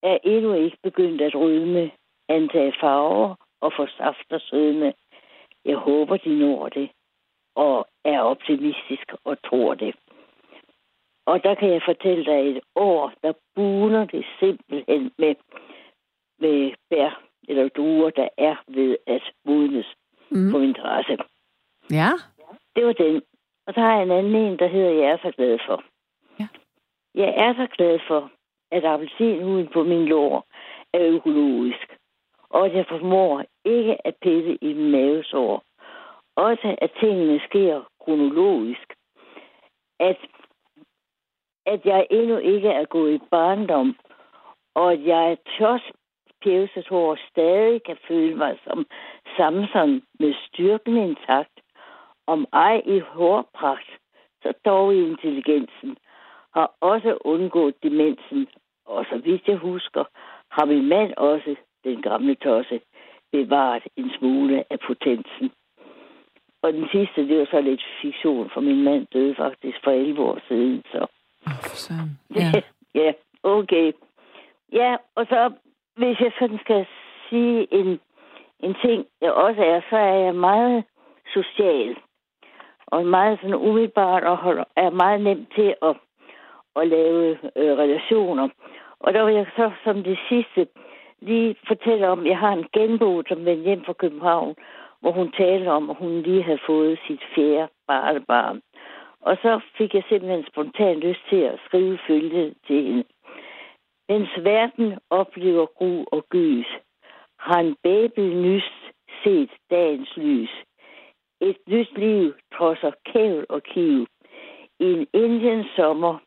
[0.03, 1.91] er endnu ikke begyndt at rydme,
[2.30, 4.93] antage farver og få saft og sødme.
[5.65, 6.89] Jeg håber, de når det,
[7.55, 9.95] og er optimistisk og tror det.
[11.26, 15.36] Og der kan jeg fortælle dig et år, der buner det simpelthen med,
[16.41, 19.85] med bær eller druer, der er ved at modnes
[20.33, 20.51] Mm.
[20.51, 21.17] på min terrasse.
[21.91, 22.09] Ja.
[22.75, 23.21] Det var den.
[23.67, 25.83] Og så har jeg en anden en, der hedder, jeg er så glad for.
[26.39, 26.47] Ja.
[27.15, 28.31] Jeg er så glad for,
[28.71, 30.45] at appelsinhuden på min lår
[30.93, 31.97] er økologisk.
[32.49, 35.63] Og at jeg formår ikke at pille i mavesår.
[36.35, 38.93] Også at tingene sker kronologisk.
[39.99, 40.17] At,
[41.65, 43.95] at jeg endnu ikke er gået i barndom.
[44.75, 45.81] Og at jeg trods
[46.43, 48.85] pjevset hår stadig kan føle mig som
[49.37, 51.55] Samson med styrken intakt.
[52.27, 53.91] Om ej i hårpragt,
[54.43, 55.97] så dog i intelligensen.
[56.53, 58.47] Har også undgået demensen.
[58.85, 60.03] Og så vidt jeg husker,
[60.51, 62.81] har min mand også, den gamle tosse,
[63.31, 65.51] bevaret en smule af potensen.
[66.63, 70.21] Og den sidste, det var så lidt fiktion, for min mand døde faktisk for 11
[70.21, 71.07] år siden, så...
[71.47, 71.93] Åh, for.
[72.39, 72.61] Ja.
[72.95, 73.13] ja,
[73.43, 73.91] okay.
[74.71, 75.51] Ja, og så
[75.95, 76.85] hvis jeg sådan skal
[77.29, 77.99] sige en,
[78.59, 80.83] en ting, jeg også er, så er jeg meget
[81.33, 81.95] social.
[82.87, 85.95] Og meget sådan umiddelbart, og holder, er meget nemt til at,
[86.75, 88.49] at lave øh, relationer.
[88.99, 90.67] Og der vil jeg så som det sidste
[91.21, 94.55] lige fortælle om, at jeg har en genbo, som vendte hjem fra København,
[95.01, 98.61] hvor hun talte om, at hun lige havde fået sit fjerde barnebarn.
[99.21, 103.03] Og så fik jeg simpelthen spontan lyst til at skrive følge til hende.
[104.12, 106.68] Mens verden oplever gru og gys,
[107.39, 108.82] har en babel nyst
[109.24, 110.49] set dagens lys.
[111.41, 114.07] Et nyt liv trodser kævel og kiv.
[114.80, 116.18] I en Indiens sommer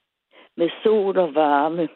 [0.57, 1.89] med sol og varme.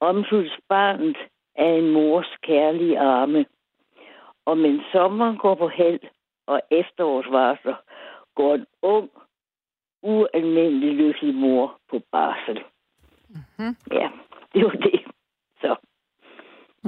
[0.00, 1.16] Omsluttes barnet
[1.54, 3.46] af en mors kærlige arme.
[4.46, 6.00] Og mens sommeren går på held
[6.46, 7.76] og efterårsvarsler,
[8.34, 9.10] går en ung,
[10.02, 12.64] ualmindelig lykkelig mor på barsel.
[13.28, 13.76] Mm-hmm.
[13.92, 14.10] Ja,
[14.54, 15.00] det var det.
[15.60, 15.76] Så,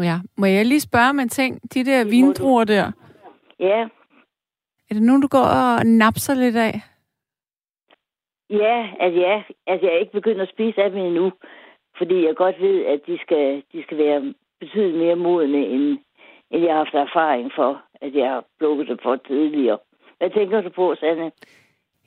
[0.02, 0.16] ja.
[0.36, 1.74] Må jeg lige spørge om en ting?
[1.74, 2.92] De der må vindruer der,
[3.60, 3.88] ja.
[4.90, 6.80] er det nogen, du går og napser lidt af?
[8.50, 11.32] Ja, at jeg, at jeg ikke begynder at spise af dem endnu,
[11.98, 15.98] fordi jeg godt ved, at de skal, de skal være betydeligt mere modne, end,
[16.50, 19.78] end jeg har haft erfaring for, at jeg har plukket dem for tidligere.
[20.18, 21.32] Hvad tænker du på, Sanne?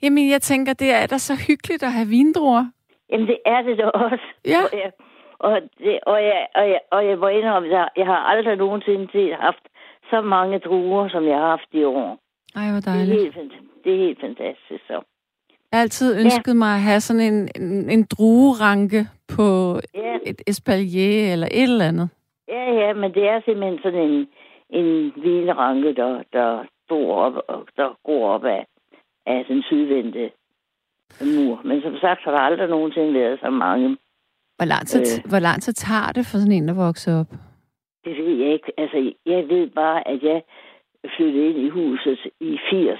[0.02, 2.64] Jamen, jeg tænker, det er da så hyggeligt at have vindruer.
[3.10, 4.26] Jamen, det er det da også.
[4.44, 4.62] Ja.
[4.72, 4.92] Jeg,
[5.38, 9.34] og, det, og, jeg, og, jeg, og jeg må indrømme, at jeg har aldrig nogensinde
[9.34, 9.64] haft
[10.10, 12.18] så mange druer, som jeg har haft i år.
[12.56, 13.34] Ej, hvor Det er dejligt.
[13.34, 13.52] helt,
[13.84, 14.82] det er helt fantastisk.
[14.86, 14.92] Så.
[15.72, 19.06] Jeg har altid ønsket mig at have sådan en, en, en drueranke
[19.36, 19.46] på
[19.94, 22.08] Ja, et espalier eller et eller andet.
[22.48, 24.28] ja, ja, men det er simpelthen sådan en,
[24.70, 27.34] en vinranke, der, der, bor op,
[27.76, 28.66] der går op af,
[29.26, 30.30] af den sydvendte
[31.20, 31.60] mur.
[31.64, 33.96] Men som sagt har der aldrig nogensinde været så mange.
[34.56, 35.28] Hvor lang tid, Øh.
[35.30, 37.30] hvor lang tid tager det for sådan en, der vokser op?
[38.04, 38.72] Det ved jeg ikke.
[38.78, 40.42] Altså, jeg ved bare, at jeg
[41.16, 42.98] flyttede ind i huset i 80.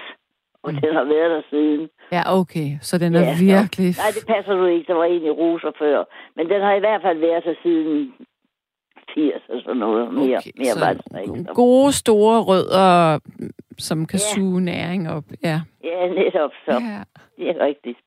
[0.63, 0.81] Og Mm.
[0.81, 1.89] den har været der siden.
[2.13, 2.69] Ja, okay.
[2.81, 3.89] Så den er Ja, virkelig...
[4.03, 4.87] Nej, det passer nu ikke.
[4.87, 6.05] Der var en i roser før.
[6.37, 8.13] Men den har i hvert fald været der siden
[9.15, 10.15] 80 og sådan noget.
[10.15, 11.55] Mere, Okay, mere så var det så ikke.
[11.55, 13.19] gode, store rødder,
[13.79, 14.29] som kan Ja.
[14.35, 15.25] suge næring op.
[15.43, 15.61] Ja.
[15.85, 16.73] Ja, netop så.
[16.73, 17.03] ja.
[17.39, 17.99] Det er rigtigt.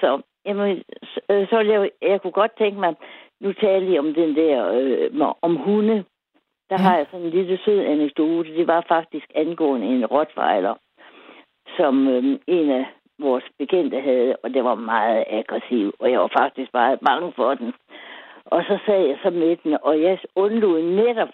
[0.00, 0.10] Så,
[0.46, 2.94] jamen, så, øh, så jeg, jeg kunne godt tænke mig,
[3.40, 6.04] nu taler I om den der, øh, om hunde.
[6.70, 6.82] Der Ja.
[6.84, 8.56] har jeg sådan en lille sød anekdote.
[8.56, 10.74] Det var faktisk angående en rottweiler,
[11.76, 12.84] som øh, en af
[13.18, 17.54] vores bekendte havde, og det var meget aggressiv, og jeg var faktisk meget bange for
[17.54, 17.74] den.
[18.44, 21.28] Og så sad jeg så med den, og jeg undlod netop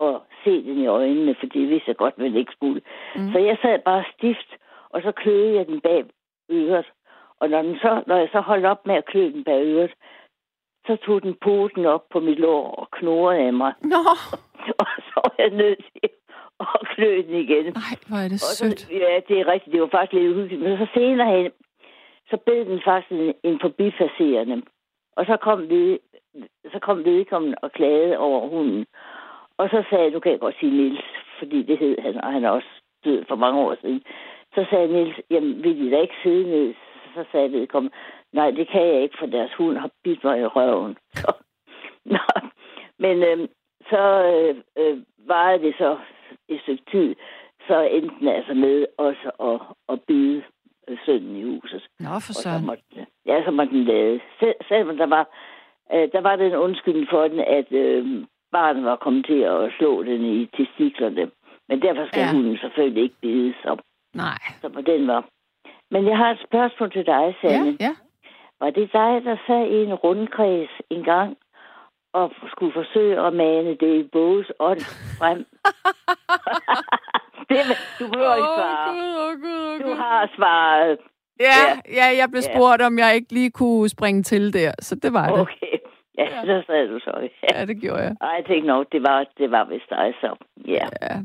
[0.00, 0.14] at
[0.44, 2.80] se den i øjnene, fordi jeg vidste godt, hvad det ikke skulle.
[3.16, 3.32] Mm.
[3.32, 4.48] Så jeg sad bare stift,
[4.90, 6.04] og så kløede jeg den bag
[6.50, 6.86] øret.
[7.42, 9.92] Og når, den så, når jeg så holdt op med at klø den bag øret,
[10.86, 13.72] så tog den poten op på mit lår og knurrede af mig.
[13.80, 13.96] Nå,
[14.82, 16.10] Og så var jeg nødt til
[16.60, 17.64] at klø den igen.
[17.64, 18.80] nej, hvor er det Og sødt.
[18.80, 19.72] så, ja, det er rigtigt.
[19.72, 20.62] Det var faktisk lidt uhyggeligt.
[20.62, 21.50] Men så senere hen,
[22.30, 24.62] så bed den faktisk en, en forbipasserende.
[25.16, 25.98] Og så kom, ved,
[26.72, 28.86] så kom vedkommende og klagede over hunden.
[29.56, 31.04] Og så sagde jeg, nu kan jeg godt sige Nils,
[31.38, 32.68] fordi det hed han, og han er også
[33.04, 34.02] død for mange år siden.
[34.54, 36.74] Så sagde Nils, jamen vil de da ikke sidde ned?
[37.14, 37.96] Så sagde vedkommende,
[38.32, 40.96] nej, det kan jeg ikke, for deres hund har bidt mig i røven.
[41.14, 41.32] Så,
[42.14, 42.18] Nå,
[42.98, 43.48] men øh,
[43.90, 44.02] så
[44.32, 45.98] øh, øh, varede det så
[46.48, 47.14] et stykke tid,
[47.68, 49.60] så endte den altså med også at,
[49.94, 50.42] at bide
[50.88, 51.82] øh, sønnen i huset.
[52.00, 54.20] Nå, for Og så måtte, ja, så måtte den lade.
[54.40, 55.24] Sel, selvom der var,
[55.92, 60.02] øh, der var den undskyldning for den, at øh, barnet var kommet til at slå
[60.02, 61.30] den i testiklerne.
[61.68, 62.32] Men derfor skal Ja.
[62.32, 63.76] hunden selvfølgelig ikke bide, så,
[64.14, 64.38] Nej.
[64.60, 65.28] så på den var.
[65.92, 67.76] Men jeg har et spørgsmål til dig, Sanne.
[67.80, 67.94] Ja, ja.
[68.60, 71.36] Var det dig, der sad i en rundkreds en gang
[72.12, 74.80] og skulle forsøge at mane det i Boges ånd
[75.18, 75.38] frem?
[77.48, 77.56] det,
[78.00, 78.88] du behøver ikke svare.
[78.92, 79.96] Gud, åh Gud, Du Gud.
[79.96, 80.98] har svaret.
[81.40, 81.60] Ja,
[81.98, 82.54] ja, jeg blev Ja.
[82.54, 85.40] spurgt, om jeg ikke lige kunne springe til der, så det var det.
[85.40, 85.76] Okay.
[86.18, 86.40] Ja, Ja.
[86.46, 87.12] så sad du så.
[87.22, 87.28] Ja.
[87.60, 88.16] Ja, det gjorde jeg.
[88.20, 90.36] Ej, jeg tænkte nok, det var, det var vist dig så.
[90.66, 90.86] Ja.
[91.02, 91.16] Ja.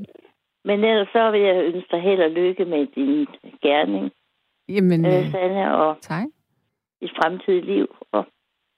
[0.65, 3.27] Men ellers så vil jeg ønske dig held og lykke med din
[3.63, 4.11] gerning,
[4.69, 6.25] Jamen, øh, øh, Sanne, og tak.
[7.01, 8.25] dit fremtidige liv, og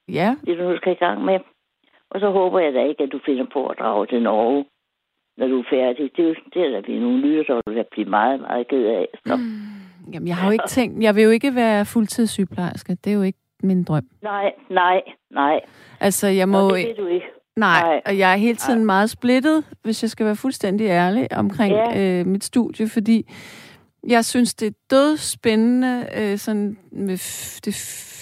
[0.10, 1.40] Ja, det, du nu skal i gang med.
[2.12, 4.66] Og så håber jeg da ikke, at du finder på at drage til Norge,
[5.38, 6.12] når du er færdig.
[6.16, 8.86] Det, er jo- det er der blive nogle lytter, der vil blive meget, meget ked
[8.86, 9.08] af.
[9.26, 9.36] Så.
[9.36, 10.14] Mm.
[10.14, 11.04] Jamen, jeg har jo ikke tænkt...
[11.04, 12.96] Jeg vil jo ikke være fuldtidssygeplejerske.
[13.04, 14.04] Det er jo ikke min drøm.
[14.22, 15.60] Nej, nej, nej.
[16.00, 16.70] Altså, jeg må...
[16.70, 17.26] Nå, det du ikke.
[17.56, 18.02] Nej, Nej.
[18.06, 22.20] og jeg er hele tiden meget splittet, hvis jeg skal være fuldstændig ærlig, omkring Ja.
[22.20, 23.26] øh, mit studie, fordi
[24.08, 27.74] jeg synes, det er dødspændende øh, sådan med f- det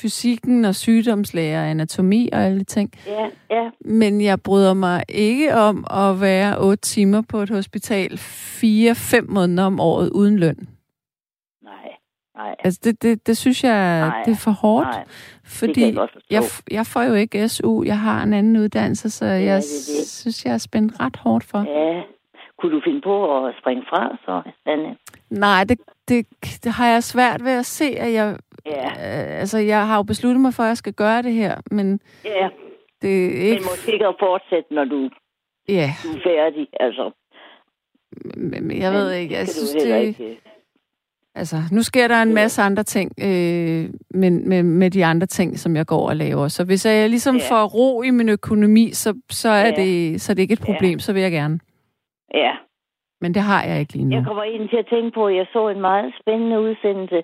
[0.02, 2.92] fysikken og sygdomslæger og anatomi og alle de ting.
[3.08, 3.70] Ja, ja.
[3.86, 9.64] Men jeg bryder mig ikke om at være otte timer på et hospital fire-fem måneder
[9.64, 10.68] om året uden løn.
[11.64, 11.74] Nej,
[12.38, 14.24] nej, Altså, det, det, det synes jeg, Nej.
[14.26, 14.88] det er for hårdt.
[14.88, 15.06] nej.
[15.44, 19.56] Fordi jeg jeg, jeg får jo ikke SU, jeg har en anden uddannelse, så jeg
[19.56, 19.64] det
[20.00, 20.08] det.
[20.10, 21.60] synes, jeg er spændt ret hårdt for.
[21.60, 22.02] Ja.
[22.60, 24.96] Kunne du finde på at springe fra, så, Sanne?
[25.30, 26.28] Nej, det, det,
[26.64, 28.38] det har jeg svært ved at se, at jeg...
[28.66, 31.56] Ja, Øh, altså, jeg har jo besluttet mig for, at jeg skal gøre det her,
[31.72, 32.50] men ja.
[33.02, 33.64] det er Men ikke...
[33.64, 35.10] måske ikke at fortsætte, når du,
[35.70, 36.68] Ja, du er færdig.
[36.80, 37.12] Altså,
[38.36, 40.02] men, men jeg ved ikke, jeg synes, det...
[40.02, 40.40] ikke.
[41.36, 42.34] Altså, nu sker der en Ja.
[42.34, 46.48] masse andre ting øh, men, med, med de andre ting, som jeg går og laver.
[46.48, 47.52] Så hvis jeg ligesom Ja.
[47.52, 49.72] får ro i min økonomi, så, så, er, Ja.
[49.84, 50.74] det, så er det ikke et Ja.
[50.74, 51.60] problem, så vil jeg gerne.
[52.34, 52.56] Ja.
[53.22, 54.16] Men det har jeg ikke lige nu.
[54.16, 57.24] Jeg kommer ind til at tænke på, at jeg så en meget spændende udsendelse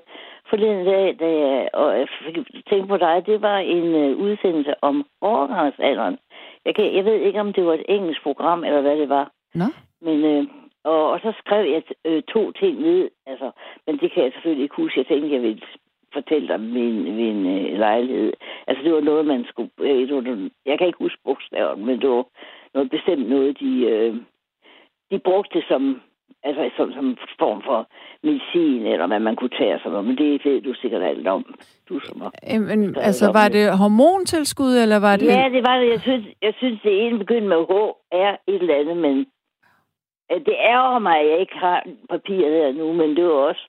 [0.49, 2.38] forleden dag, da jeg, og jeg fik
[2.70, 3.24] tænkt på dig.
[3.26, 6.18] Det var en uh, udsendelse om overgangsalderen.
[6.66, 9.32] Jeg, kan, jeg ved ikke, om det var et engelsk program, eller hvad det var.
[9.56, 9.66] Nå?
[10.01, 10.47] Men, øh,
[10.84, 13.51] og, og så skrev jeg øh, to ting ned, altså,
[13.88, 14.99] men det kan jeg selvfølgelig ikke huske.
[14.99, 15.62] Jeg tænkte, jeg ville
[16.14, 18.34] fortælle dig ved en øh, lejlighed.
[18.68, 19.72] Altså, det var noget, man skulle...
[19.80, 22.26] Øh, det var, jeg kan ikke huske bogstaverne, men det var
[22.74, 24.16] noget bestemt noget, de, øh,
[25.12, 26.01] de brugte som,
[26.43, 27.88] altså, som, som form for
[28.24, 30.08] medicin, eller hvad man kunne tage sådan noget.
[30.08, 31.56] Men det ved du sikkert alt om.
[31.89, 33.54] Du som har Men, skrevet altså, var det.
[33.54, 35.26] det hormontilskud, eller var det...
[35.26, 35.89] Ja, det var det.
[35.89, 37.74] Jeg synes, jeg synes det ene begyndte med H,
[38.14, 39.26] R, et eller andet, men
[40.47, 43.66] Det ærger mig, at jeg ikke har papiret her nu, men det var også,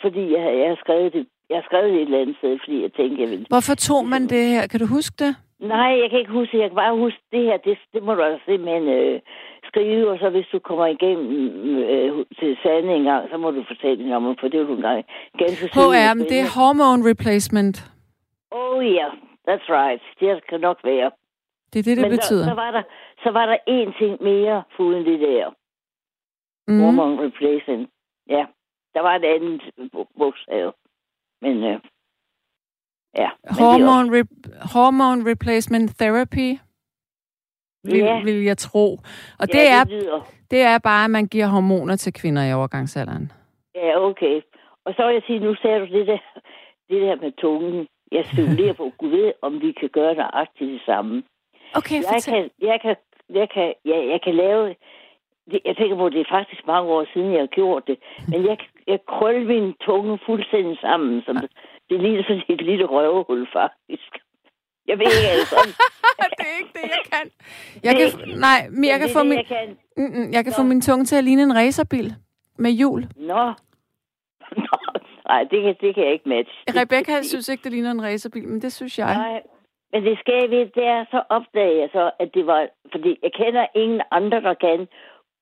[0.00, 2.82] fordi jeg, jeg har skrevet det jeg har skrevet det et eller andet sted, fordi
[2.82, 3.46] jeg tænkte, jeg ville...
[3.48, 4.66] Hvorfor tog man det her?
[4.70, 5.32] Kan du huske det?
[5.74, 7.56] Nej, jeg kan ikke huske Jeg kan bare huske det her.
[7.56, 9.20] Det, det må du altså simpelthen øh,
[9.74, 11.28] skrive, og så hvis du kommer igennem
[11.78, 14.74] øh, til Sande en gang, så må du fortælle din om, for det er du
[14.76, 15.04] engang
[15.38, 17.76] ganske HRM, det er hormone replacement.
[18.50, 19.12] Oh yeah,
[19.48, 20.02] that's right.
[20.20, 21.10] Det kan nok være.
[21.72, 22.44] Det er det, det Men betyder.
[22.44, 22.82] Så, så, var der,
[23.22, 25.46] så var der én ting mere uden det der.
[26.68, 26.80] Mm.
[26.80, 27.90] Hormone replacement.
[28.28, 28.44] Ja,
[28.94, 29.62] der var et andet
[30.18, 30.74] bogstav.
[31.42, 31.80] Men øh,
[33.16, 33.28] ja.
[33.58, 36.58] Hormone, men re- hormone replacement therapy,
[37.84, 38.22] vil, ja.
[38.22, 38.86] vil jeg tro.
[39.40, 42.52] Og det, ja, er, det, det er bare, at man giver hormoner til kvinder i
[42.52, 43.32] overgangsalderen.
[43.74, 44.40] Ja, okay.
[44.84, 46.18] Og så vil jeg sige, nu ser du det der,
[46.90, 47.86] det der med tungen.
[48.12, 51.22] Jeg spekulerer på, Gud ved, om vi kan gøre nøjagtigt det samme.
[51.74, 52.96] Okay, jeg kan, jeg kan,
[53.30, 54.74] jeg kan, jeg, jeg kan lave
[55.50, 57.98] det, jeg tænker på, at det er faktisk mange år siden, jeg har gjort det.
[58.28, 61.22] Men jeg, jeg krøller min tunge fuldstændig sammen.
[61.26, 61.50] Som det,
[61.90, 64.10] det ligner sådan et lille røvehul, faktisk.
[64.88, 65.56] Jeg ved ikke, altså.
[66.38, 67.30] det er ikke det, jeg kan.
[67.84, 70.52] Jeg det, kan nej, men jeg kan få det, min, jeg kan, mm, jeg kan
[70.56, 72.14] få min tunge til at ligne en racerbil
[72.58, 73.00] med hjul.
[73.16, 73.44] Nå.
[74.66, 74.76] Nå.
[75.28, 76.56] Nej, det kan, det kan jeg ikke matche.
[76.80, 79.14] Rebecca synes ikke, det ligner en racerbil, men det synes jeg.
[79.16, 79.42] Nej,
[79.92, 83.32] men det skal ved, det er så opdaget jeg så, at det var, fordi jeg
[83.32, 84.88] kender ingen andre, der kan,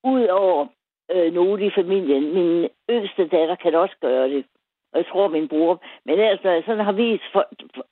[0.04, 0.66] Udover
[1.10, 2.34] øh, nogle i familien.
[2.34, 4.44] Min yngste datter kan også gøre det.
[4.92, 5.82] Og jeg tror, min bror.
[6.06, 7.48] Men altså, sådan har vist folk,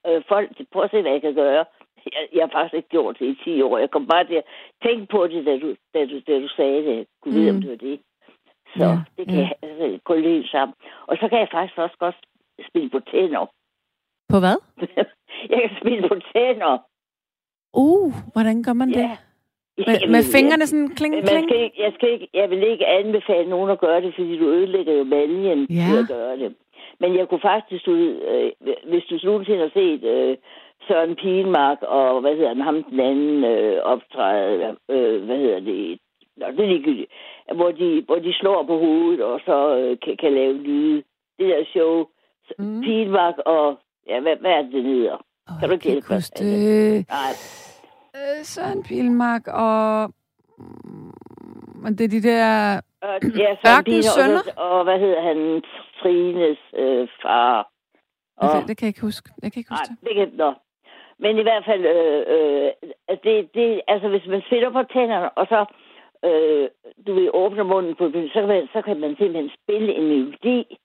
[0.07, 1.65] øh, folk prøv at se, hvad jeg kan gøre.
[2.15, 3.79] Jeg, jeg har faktisk ikke gjort det i 10 år.
[3.79, 4.45] Jeg kom bare til at
[4.85, 6.97] tænke på det, da du, da du, da du sagde det.
[6.97, 7.41] Jeg kunne mm.
[7.41, 7.63] vide, om mm.
[7.63, 8.01] det var det.
[8.77, 9.41] Så ja, det kan ja.
[9.41, 10.75] jeg altså, gå lidt sammen.
[11.07, 12.17] Og så kan jeg faktisk også godt
[12.69, 13.47] spille på tænder.
[14.29, 14.57] På hvad?
[15.51, 16.79] jeg kan spille på tænder.
[17.73, 19.01] Uh, hvordan gør man ja.
[19.01, 19.11] det?
[19.89, 21.41] Med, med fingrene sådan kling, kling?
[21.41, 24.39] Man skal ikke, jeg, skal ikke, jeg vil ikke anbefale nogen at gøre det, fordi
[24.39, 25.87] du ødelægger jo maljen ja.
[25.89, 26.55] til at gøre det.
[27.01, 27.95] Men jeg kunne faktisk, du,
[28.31, 28.53] øh,
[28.91, 30.37] hvis du nogensinde har set øh,
[30.89, 35.99] Søren Pienmark og, hvad hedder han, ham den anden øh, optræde, øh, hvad hedder det,
[36.37, 37.11] Nå, det er ligegyldigt,
[37.55, 41.03] hvor de, hvor de slår på hovedet og så øh, kan, kan lave lyde.
[41.39, 42.07] Det der show,
[42.59, 42.81] mm.
[42.81, 43.79] Pienmark og,
[44.09, 45.17] ja, hvad, hvad er det, det hedder?
[45.49, 46.31] Oh, kan du ikke hjælpe os?
[46.41, 47.33] Nej
[48.17, 50.13] øh, Søren Pilmark og...
[51.83, 52.81] Men det er de der...
[53.05, 55.63] Øh, ja, Søren Pilmark og, og, hvad hedder han?
[56.03, 57.71] Trines øh, far.
[58.37, 59.31] Og, det, det kan jeg ikke huske.
[59.43, 60.17] Jeg kan ikke huske nej, det.
[60.17, 60.55] kan nå.
[61.19, 62.71] Men i hvert fald, øh, øh,
[63.25, 65.61] det, det, altså hvis man spiller på tænderne, og så
[66.29, 66.69] øh,
[67.07, 70.79] du vil åbne munden på så kan, man, så kan man simpelthen spille en melodi.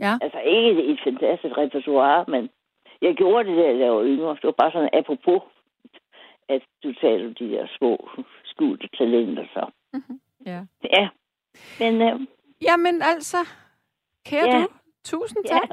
[0.00, 0.18] Ja.
[0.22, 2.50] Altså ikke et fantastisk repertoire, men
[3.02, 4.34] jeg gjorde det, da jeg var yngre.
[4.34, 5.42] Det var bare sådan apropos
[6.48, 8.08] at du taler de der små
[8.44, 9.70] skjulte talenter så.
[9.92, 10.20] Mm-hmm.
[10.46, 10.60] Ja.
[10.84, 11.08] Ja.
[11.78, 12.20] Men, øh,
[12.62, 13.36] Jamen altså,
[14.26, 14.60] kære ja.
[14.60, 14.68] du,
[15.04, 15.68] tusind tak.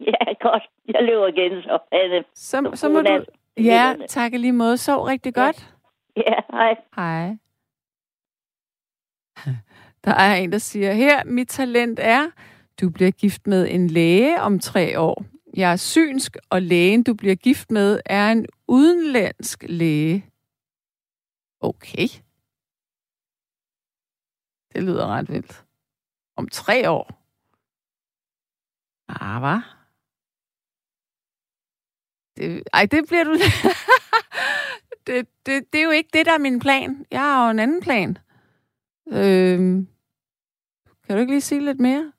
[0.00, 0.04] Ja.
[0.06, 0.62] ja, godt.
[0.88, 1.78] Jeg løber igen, så.
[1.92, 2.24] Anne.
[2.34, 3.24] Så, så må du...
[3.56, 4.76] Ja, tak lige måde.
[4.76, 5.44] Sov rigtig ja.
[5.44, 5.74] godt.
[6.16, 6.76] Ja, hej.
[6.96, 7.36] Hej.
[10.04, 12.30] Der er en, der siger, her, mit talent er,
[12.80, 15.24] du bliver gift med en læge om tre år.
[15.56, 20.26] Jeg er synsk, og lægen, du bliver gift med, er en udenlandsk læge.
[21.60, 22.08] Okay.
[24.74, 25.64] Det lyder ret vildt.
[26.36, 27.24] Om tre år.
[29.08, 29.60] Ah, hvad?
[32.36, 33.32] Det, ej, det bliver du...
[35.06, 37.06] det, det, det er jo ikke det, der er min plan.
[37.10, 38.18] Jeg har jo en anden plan.
[39.08, 39.88] Øhm,
[41.06, 42.12] kan du ikke lige sige lidt mere?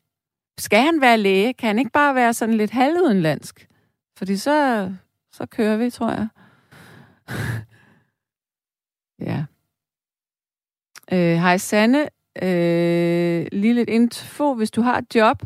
[0.58, 1.54] Skal han være læge?
[1.54, 3.70] Kan han ikke bare være sådan lidt halvudenlandsk?
[4.18, 4.92] Fordi så,
[5.32, 6.28] så kører vi, tror jeg.
[9.30, 9.46] ja.
[11.12, 12.10] Øh, hej Sanne.
[12.42, 14.54] Øh, lige lidt info.
[14.54, 15.44] Hvis du har et job,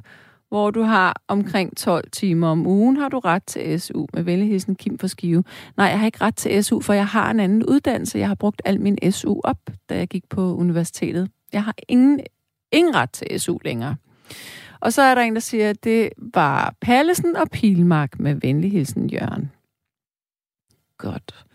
[0.49, 4.05] hvor du har omkring 12 timer om ugen, har du ret til SU.
[4.13, 5.43] Med venligheden Kim for Skive.
[5.77, 8.19] Nej, jeg har ikke ret til SU, for jeg har en anden uddannelse.
[8.19, 9.59] Jeg har brugt al min SU op,
[9.89, 11.29] da jeg gik på universitetet.
[11.53, 12.19] Jeg har ingen,
[12.71, 13.95] ingen ret til SU længere.
[14.79, 18.71] Og så er der en, der siger, at det var Pallesen og Pilmark med venlig
[18.71, 19.51] hilsen Jørgen.
[20.97, 21.45] Godt.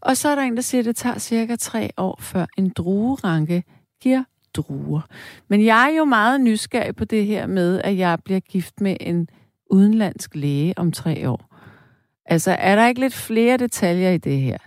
[0.00, 2.68] Og så er der en, der siger, at det tager cirka tre år, før en
[2.68, 3.62] drueranke
[4.00, 4.24] giver
[4.54, 5.00] druer.
[5.48, 8.96] Men jeg er jo meget nysgerrig på det her med, at jeg bliver gift med
[9.00, 9.28] en
[9.70, 11.54] udenlandsk læge om tre år.
[12.26, 14.58] Altså, er der ikke lidt flere detaljer i det her?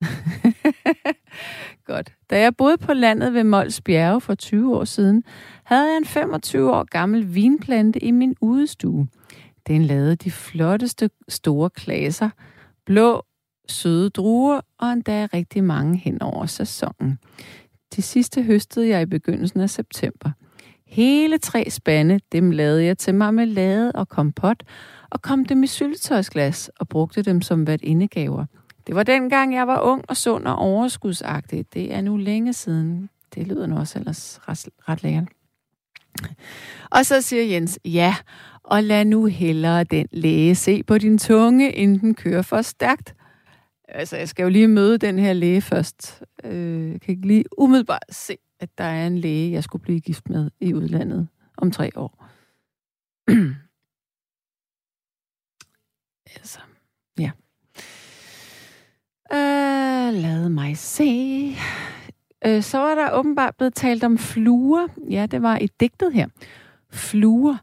[1.92, 2.12] Godt.
[2.30, 5.24] Da jeg boede på landet ved Mols Bjerge for 20 år siden,
[5.64, 9.08] havde jeg en 25 år gammel vinplante i min udestue.
[9.66, 12.30] Den lavede de flotteste store klaser,
[12.86, 13.22] blå,
[13.68, 17.18] søde druer og endda rigtig mange hen over sæsonen.
[17.96, 20.30] De sidste høstede jeg i begyndelsen af september.
[20.86, 24.62] Hele tre spande, dem lavede jeg til marmelade og kompot,
[25.10, 28.44] og kom dem i syltetøjsglas og brugte dem som hvert indegaver.
[28.86, 31.64] Det var dengang, jeg var ung og sund og overskudsagtig.
[31.74, 33.10] Det er nu længe siden.
[33.34, 35.28] Det lyder nu også ellers ret, ret lækkert.
[36.90, 38.14] Og så siger Jens, ja,
[38.64, 43.15] og lad nu hellere den læge se på din tunge, inden den kører for stærkt.
[43.88, 46.22] Altså, jeg skal jo lige møde den her læge først.
[46.44, 50.00] Øh, jeg kan ikke lige umiddelbart se, at der er en læge, jeg skulle blive
[50.00, 52.26] gift med i udlandet om tre år.
[56.36, 56.60] altså,
[57.18, 57.30] ja.
[59.32, 61.56] Øh, lad mig se.
[62.46, 64.88] Øh, så var der åbenbart blevet talt om fluer.
[65.10, 66.28] Ja, det var i digtet her.
[66.90, 67.56] Fluer.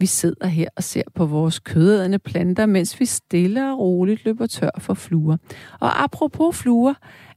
[0.00, 4.46] Vi sidder her og ser på vores kødædende planter, mens vi stille og roligt løber
[4.46, 5.36] tør for fluer.
[5.80, 6.94] Og apropos fluer,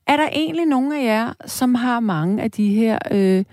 [0.08, 3.46] er der egentlig nogen af jer, som har mange af de her, øh,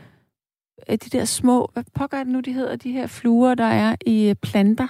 [0.90, 3.96] de der små, hvad pokker er det nu, de hedder, de her fluer, der er
[4.06, 4.86] i øh, planter?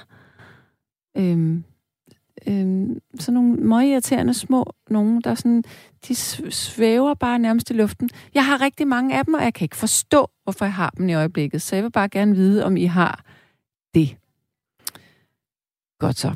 [1.16, 1.64] Øhm,
[2.46, 5.64] øhm, sådan nogle meget irriterende små nogen, der sådan,
[6.08, 6.14] de
[6.50, 8.10] svæver bare nærmest i luften.
[8.34, 11.08] Jeg har rigtig mange af dem, og jeg kan ikke forstå, hvorfor jeg har dem
[11.08, 11.62] i øjeblikket.
[11.62, 13.24] Så jeg vil bare gerne vide, om I har
[13.94, 14.16] det.
[15.98, 16.34] Godt så.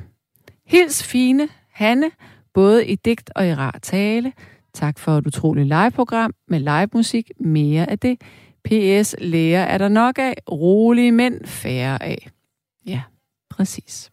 [0.67, 2.11] Hils fine Hanne,
[2.53, 4.33] både i digt og i rar tale.
[4.75, 7.31] Tak for et utroligt liveprogram med livemusik.
[7.41, 8.21] Mere af det.
[8.65, 10.35] PS, Læger er der nok af.
[10.51, 12.31] Rolige mænd, færre af.
[12.87, 13.03] Ja,
[13.51, 14.11] præcis.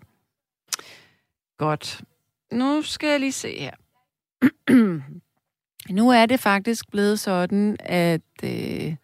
[1.58, 2.02] Godt.
[2.52, 3.72] Nu skal jeg lige se her.
[6.00, 8.96] nu er det faktisk blevet sådan, at øh,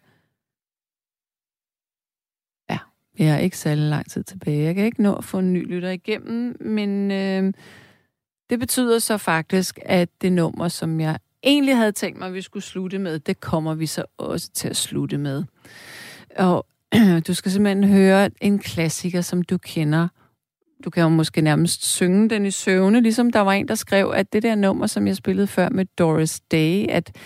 [3.18, 4.64] Jeg er ikke særlig lang tid tilbage.
[4.64, 7.52] Jeg kan ikke nå at få en ny lytter igennem, men øh,
[8.50, 12.42] det betyder så faktisk, at det nummer, som jeg egentlig havde tænkt mig, at vi
[12.42, 15.44] skulle slutte med, det kommer vi så også til at slutte med.
[16.36, 16.66] Og
[17.28, 20.08] du skal simpelthen høre en klassiker, som du kender.
[20.84, 24.12] Du kan jo måske nærmest synge den i søvne, ligesom der var en, der skrev,
[24.14, 27.16] at det der nummer, som jeg spillede før med Doris Day, at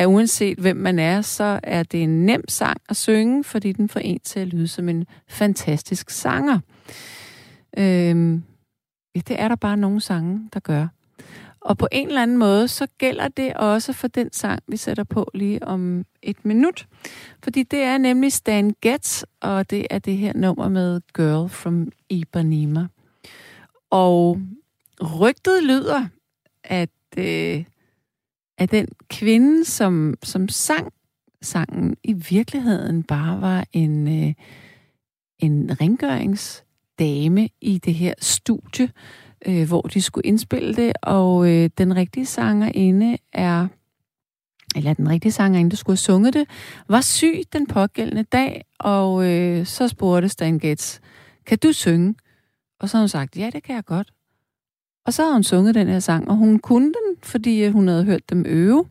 [0.00, 3.88] at uanset hvem man er, så er det en nem sang at synge, fordi den
[3.88, 6.58] får en til at lyde som en fantastisk sanger.
[7.78, 8.42] Øhm,
[9.14, 10.88] ja, det er der bare nogle sange, der gør.
[11.60, 15.04] Og på en eller anden måde, så gælder det også for den sang, vi sætter
[15.04, 16.86] på lige om et minut.
[17.42, 21.92] Fordi det er nemlig Stan Getz, og det er det her nummer med Girl from
[22.08, 22.86] Ipanema.
[23.90, 24.40] Og
[25.20, 26.06] rygtet lyder,
[26.64, 27.64] at øh,
[28.60, 30.92] at den kvinde, som, som sang
[31.42, 34.34] sangen, i virkeligheden bare var en, øh,
[35.38, 38.92] en rengøringsdame i det her studie,
[39.46, 43.68] øh, hvor de skulle indspille det, og øh, den rigtige sangerinde er
[44.76, 46.48] eller den rigtige sangerinde, der skulle have sunget det,
[46.88, 50.98] var syg den pågældende dag, og øh, så spurgte Stan Getz,
[51.46, 52.14] kan du synge?
[52.80, 54.12] Og så har hun sagt, ja, det kan jeg godt.
[55.06, 57.88] Og så har hun sunget den her sang, og hun kunne den, fordi øh, hun
[57.88, 58.88] havde hørt dem øve.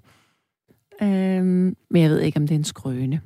[1.02, 3.22] Øhm, men jeg ved ikke, om det er en skrøne.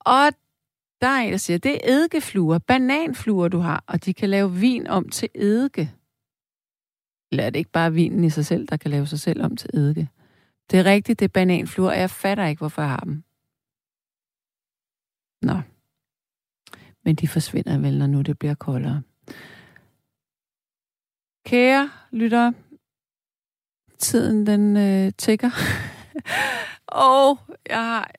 [0.00, 0.32] Og
[1.00, 4.52] der er en, der siger, det er eddikefluer, bananfluer, du har, og de kan lave
[4.52, 5.94] vin om til eddike.
[7.32, 9.56] Eller er det ikke bare vinen i sig selv, der kan lave sig selv om
[9.56, 10.08] til eddike?
[10.70, 13.22] Det er rigtigt, det er bananfluer, og jeg fatter ikke, hvorfor jeg har dem.
[15.42, 15.60] Nå.
[17.04, 19.02] Men de forsvinder vel, når nu det bliver koldere.
[21.46, 22.52] Kære lytter,
[23.98, 25.50] tiden den øh, tækker.
[26.86, 27.38] og
[27.68, 28.10] jeg har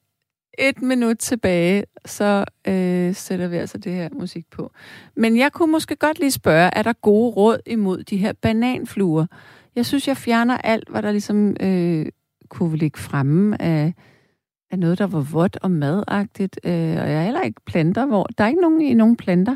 [0.58, 4.72] et minut tilbage, så øh, sætter vi altså det her musik på.
[5.16, 9.26] Men jeg kunne måske godt lige spørge, er der gode råd imod de her bananfluer?
[9.76, 12.06] Jeg synes, jeg fjerner alt, hvad der ligesom øh,
[12.50, 13.94] kunne ligge fremme af,
[14.72, 16.60] af noget, der var vådt og madagtigt.
[16.64, 18.24] Øh, og jeg er heller ikke planter, hvor...
[18.38, 19.56] Der er ikke nogen i nogen planter,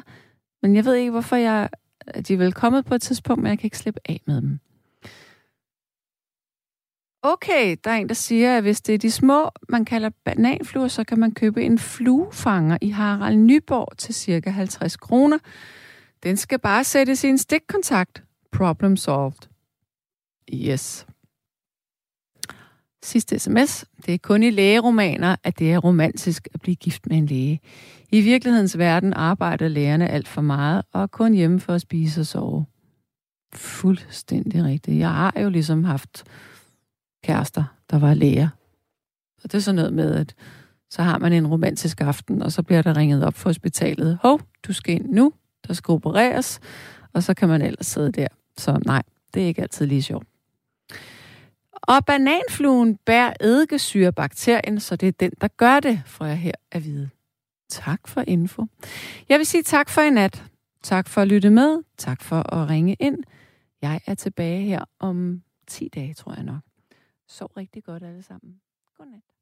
[0.62, 1.70] men jeg ved ikke, hvorfor jeg
[2.28, 4.60] de er vel kommet på et tidspunkt, men jeg kan ikke slippe af med dem.
[7.28, 10.88] Okay, der er en, der siger, at hvis det er de små, man kalder bananfluer,
[10.88, 15.38] så kan man købe en fluefanger i Harald Nyborg til cirka 50 kroner.
[16.24, 18.24] Den skal bare sættes i en stikkontakt.
[18.52, 19.50] Problem solved.
[20.54, 21.08] Yes.
[23.06, 23.86] Sidste sms.
[24.06, 27.60] Det er kun i lægeromaner, at det er romantisk at blive gift med en læge.
[28.12, 32.22] I virkelighedens verden arbejder lægerne alt for meget, og er kun hjemme for at spise
[32.22, 32.66] og sove.
[33.54, 35.00] Fuldstændig rigtigt.
[35.00, 36.24] Jeg har jo ligesom haft
[37.24, 38.50] kærester, der var læger.
[39.44, 40.36] Og det er sådan noget med, at
[40.90, 44.18] så har man en romantisk aften, og så bliver der ringet op for hospitalet.
[44.22, 45.34] Hov, du skal ind nu,
[45.68, 46.60] der skal opereres,
[47.14, 48.28] og så kan man ellers sidde der.
[48.58, 49.04] Så nej,
[49.34, 50.28] det er ikke altid lige sjovt.
[51.88, 56.84] Og bananfluen bærer eddikesyrebakterien, så det er den, der gør det, får jeg her at
[56.84, 57.10] vide.
[57.70, 58.66] Tak for info.
[59.30, 60.44] Jeg vil sige tak for i nat.
[60.84, 61.84] Tak for at lytte med.
[61.98, 63.18] Tak for at ringe ind.
[63.82, 66.62] Jeg er tilbage her om 10 dage, tror jeg nok.
[67.28, 68.56] Sov rigtig godt alle sammen.
[68.98, 69.35] Godnat.